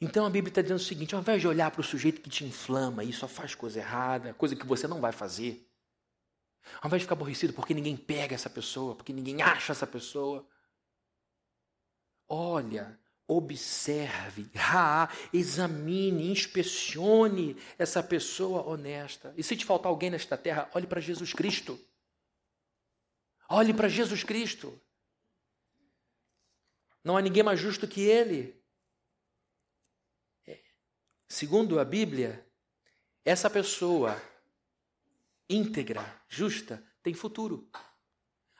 [0.00, 2.30] Então a Bíblia está dizendo o seguinte: ao invés de olhar para o sujeito que
[2.30, 5.70] te inflama e só faz coisa errada, coisa que você não vai fazer,
[6.80, 10.46] ao invés de ficar aborrecido porque ninguém pega essa pessoa, porque ninguém acha essa pessoa,
[12.28, 19.34] olha, observe, ah, examine, inspecione essa pessoa honesta.
[19.36, 21.78] E se te faltar alguém nesta terra, olhe para Jesus Cristo.
[23.48, 24.78] Olhe para Jesus Cristo.
[27.02, 28.62] Não há ninguém mais justo que Ele.
[30.46, 30.58] É.
[31.28, 32.46] Segundo a Bíblia,
[33.24, 34.20] essa pessoa
[35.48, 37.70] íntegra, justa, tem futuro.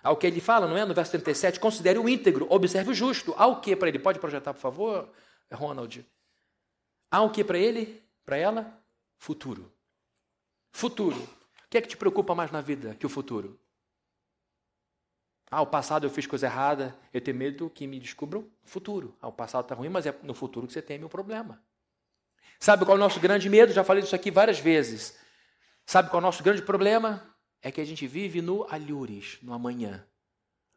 [0.05, 0.85] Ao que ele fala, não é?
[0.85, 3.35] No verso 37, considere o íntegro, observe o justo.
[3.39, 3.99] Há o que para ele?
[3.99, 5.09] Pode projetar, por favor,
[5.51, 6.07] Ronald?
[7.11, 8.03] Há o que para ele?
[8.23, 8.79] Para ela?
[9.17, 9.73] Futuro.
[10.71, 11.17] Futuro.
[11.17, 13.59] O que é que te preocupa mais na vida que o futuro?
[15.51, 19.17] Ah, o passado eu fiz coisa errada, eu tenho medo que me descubram o futuro.
[19.23, 21.63] Ah, o passado está ruim, mas é no futuro que você teme o problema.
[22.61, 23.73] Sabe qual é o nosso grande medo?
[23.73, 25.19] Já falei disso aqui várias vezes.
[25.87, 27.34] Sabe qual é o nosso grande problema?
[27.65, 30.07] É que a gente vive no alhures, no amanhã.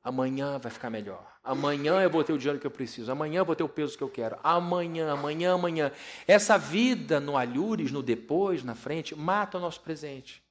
[0.02, 1.38] Amanhã vai ficar melhor.
[1.44, 3.12] Amanhã eu vou ter o dinheiro que eu preciso.
[3.12, 4.40] Amanhã eu vou ter o peso que eu quero.
[4.42, 5.92] Amanhã, amanhã, amanhã.
[6.26, 10.42] Essa vida no alhures, no depois, na frente, mata o nosso presente.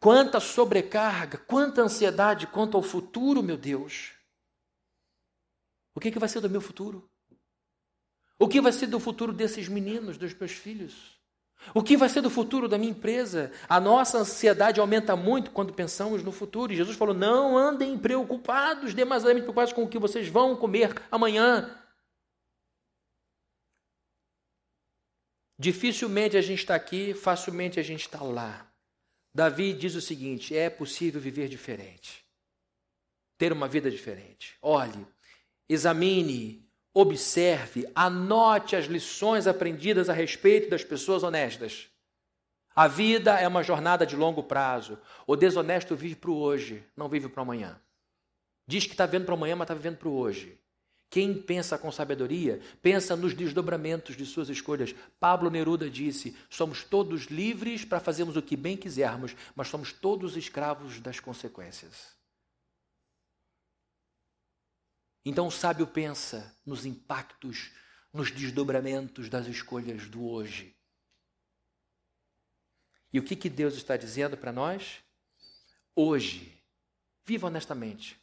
[0.00, 4.12] Quanta sobrecarga, quanta ansiedade quanto ao futuro, meu Deus.
[5.92, 7.10] O que, que vai ser do meu futuro?
[8.38, 11.17] O que vai ser do futuro desses meninos, dos meus filhos?
[11.74, 13.52] O que vai ser do futuro da minha empresa?
[13.68, 16.72] A nossa ansiedade aumenta muito quando pensamos no futuro.
[16.72, 21.76] E Jesus falou: não andem preocupados, demasiadamente preocupados com o que vocês vão comer amanhã.
[25.58, 28.70] Dificilmente a gente está aqui, facilmente a gente está lá.
[29.34, 32.24] Davi diz o seguinte: é possível viver diferente,
[33.36, 34.56] ter uma vida diferente.
[34.62, 35.06] Olhe,
[35.68, 36.67] examine,
[37.00, 41.86] observe, anote as lições aprendidas a respeito das pessoas honestas.
[42.74, 44.98] A vida é uma jornada de longo prazo.
[45.24, 47.80] O desonesto vive para o hoje, não vive para o amanhã.
[48.66, 50.58] Diz que está vendo para o amanhã, mas está vivendo para o hoje.
[51.08, 54.92] Quem pensa com sabedoria, pensa nos desdobramentos de suas escolhas.
[55.20, 60.36] Pablo Neruda disse: somos todos livres para fazermos o que bem quisermos, mas somos todos
[60.36, 62.17] escravos das consequências.
[65.28, 67.70] Então o sábio pensa nos impactos,
[68.12, 70.76] nos desdobramentos das escolhas do hoje.
[73.12, 74.98] E o que, que Deus está dizendo para nós?
[75.94, 76.62] Hoje,
[77.24, 78.20] viva honestamente.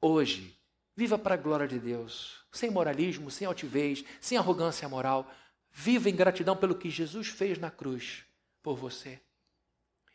[0.00, 0.58] Hoje,
[0.94, 5.32] Viva para a glória de Deus, sem moralismo, sem altivez, sem arrogância moral.
[5.70, 8.24] Viva em gratidão pelo que Jesus fez na cruz
[8.62, 9.18] por você.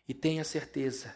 [0.08, 1.16] E tenha certeza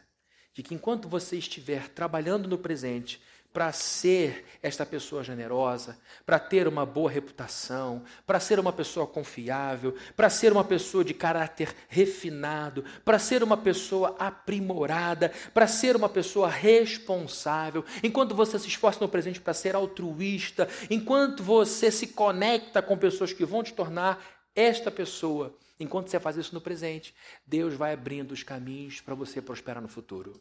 [0.53, 3.21] de que enquanto você estiver trabalhando no presente,
[3.53, 9.95] para ser esta pessoa generosa, para ter uma boa reputação, para ser uma pessoa confiável,
[10.15, 16.07] para ser uma pessoa de caráter refinado, para ser uma pessoa aprimorada, para ser uma
[16.07, 17.83] pessoa responsável.
[18.01, 23.33] Enquanto você se esforça no presente para ser altruísta, enquanto você se conecta com pessoas
[23.33, 24.23] que vão te tornar
[24.55, 27.13] esta pessoa, enquanto você faz isso no presente,
[27.45, 30.39] Deus vai abrindo os caminhos para você prosperar no futuro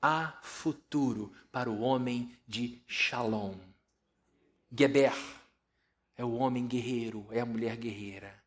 [0.00, 3.54] há futuro para o homem de Shalom.
[4.70, 5.12] Geber
[6.16, 8.42] é o homem guerreiro, é a mulher guerreira.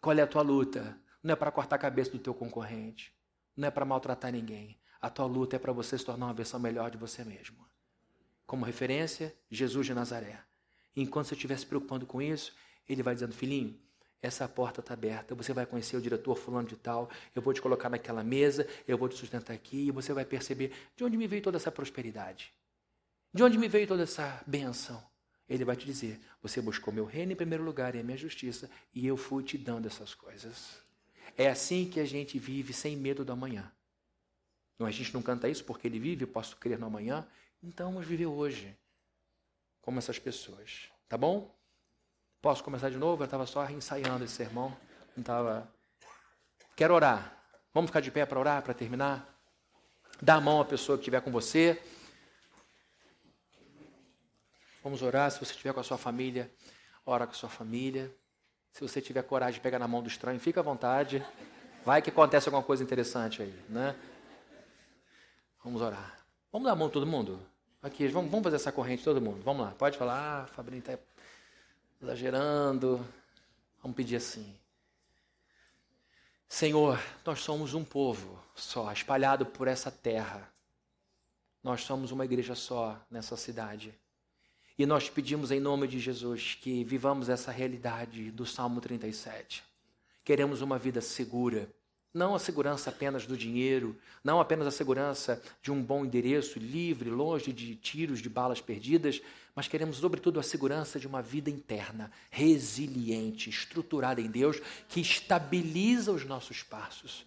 [0.00, 0.98] Qual é a tua luta?
[1.22, 3.12] Não é para cortar a cabeça do teu concorrente,
[3.56, 4.78] não é para maltratar ninguém.
[5.00, 7.66] A tua luta é para você se tornar uma versão melhor de você mesmo.
[8.46, 10.42] Como referência, Jesus de Nazaré.
[10.96, 12.52] Enquanto você estiver se preocupando com isso,
[12.88, 13.78] ele vai dizendo: Filhinho,
[14.20, 17.62] essa porta está aberta, você vai conhecer o diretor fulano de tal, eu vou te
[17.62, 21.26] colocar naquela mesa, eu vou te sustentar aqui, e você vai perceber de onde me
[21.26, 22.52] veio toda essa prosperidade.
[23.32, 25.02] De onde me veio toda essa benção?
[25.48, 28.70] Ele vai te dizer: você buscou meu reino em primeiro lugar e a minha justiça,
[28.92, 30.78] e eu fui te dando essas coisas.
[31.36, 33.70] É assim que a gente vive sem medo do amanhã.
[34.78, 37.26] Não, a gente não canta isso porque ele vive, eu posso crer no amanhã.
[37.62, 38.76] Então vamos viver hoje,
[39.80, 40.88] como essas pessoas.
[41.08, 41.57] Tá bom?
[42.40, 43.22] Posso começar de novo?
[43.22, 44.76] Eu estava só ensaiando esse sermão.
[45.16, 45.68] Não tava...
[46.76, 47.36] Quero orar.
[47.74, 49.26] Vamos ficar de pé para orar, para terminar?
[50.22, 51.82] Dá a mão à pessoa que estiver com você.
[54.84, 55.30] Vamos orar.
[55.32, 56.48] Se você estiver com a sua família,
[57.04, 58.14] ora com a sua família.
[58.72, 61.26] Se você tiver coragem de pegar na mão do estranho, fica à vontade.
[61.84, 63.96] Vai que acontece alguma coisa interessante aí, né?
[65.64, 66.24] Vamos orar.
[66.52, 67.40] Vamos dar a mão todo mundo?
[67.82, 69.42] Aqui, vamos, vamos fazer essa corrente todo mundo.
[69.42, 69.72] Vamos lá.
[69.72, 70.98] Pode falar, ah, está
[72.00, 73.04] exagerando.
[73.82, 74.54] Vamos pedir assim.
[76.48, 80.50] Senhor, nós somos um povo só, espalhado por essa terra.
[81.62, 83.94] Nós somos uma igreja só nessa cidade.
[84.78, 89.64] E nós pedimos em nome de Jesus que vivamos essa realidade do Salmo 37.
[90.24, 91.68] Queremos uma vida segura,
[92.18, 97.08] não a segurança apenas do dinheiro, não apenas a segurança de um bom endereço, livre,
[97.08, 99.22] longe de tiros, de balas perdidas,
[99.54, 106.12] mas queremos, sobretudo, a segurança de uma vida interna, resiliente, estruturada em Deus, que estabiliza
[106.12, 107.24] os nossos passos.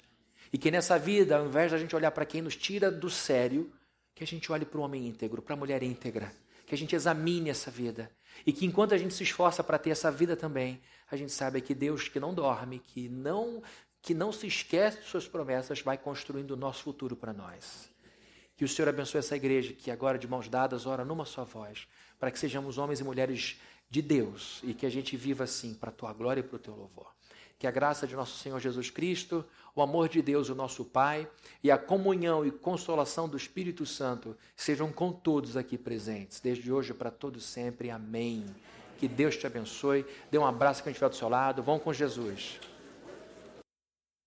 [0.54, 3.10] E que nessa vida, ao invés de a gente olhar para quem nos tira do
[3.10, 3.72] sério,
[4.14, 6.32] que a gente olhe para o homem íntegro, para a mulher íntegra,
[6.66, 8.12] que a gente examine essa vida.
[8.46, 10.80] E que enquanto a gente se esforça para ter essa vida também,
[11.10, 13.62] a gente sabe que Deus que não dorme, que não
[14.02, 17.90] que não se esquece de suas promessas, vai construindo o nosso futuro para nós.
[18.58, 21.88] Que o Senhor abençoe essa igreja que agora, de mãos dadas, ora numa só voz,
[22.20, 25.90] para que sejamos homens e mulheres de Deus e que a gente viva assim para
[25.90, 27.12] a tua glória e para o teu louvor.
[27.60, 29.46] Que a graça de nosso Senhor Jesus Cristo,
[29.76, 31.28] o amor de Deus, o nosso Pai,
[31.64, 36.94] e a comunhão e consolação do Espírito Santo sejam com todos aqui presentes, desde hoje
[36.94, 37.92] para todos sempre.
[37.92, 38.46] Amém.
[38.98, 40.06] Que Deus te abençoe.
[40.32, 41.62] Dê um abraço quem estiver do seu lado.
[41.62, 42.71] Vão com Jesus.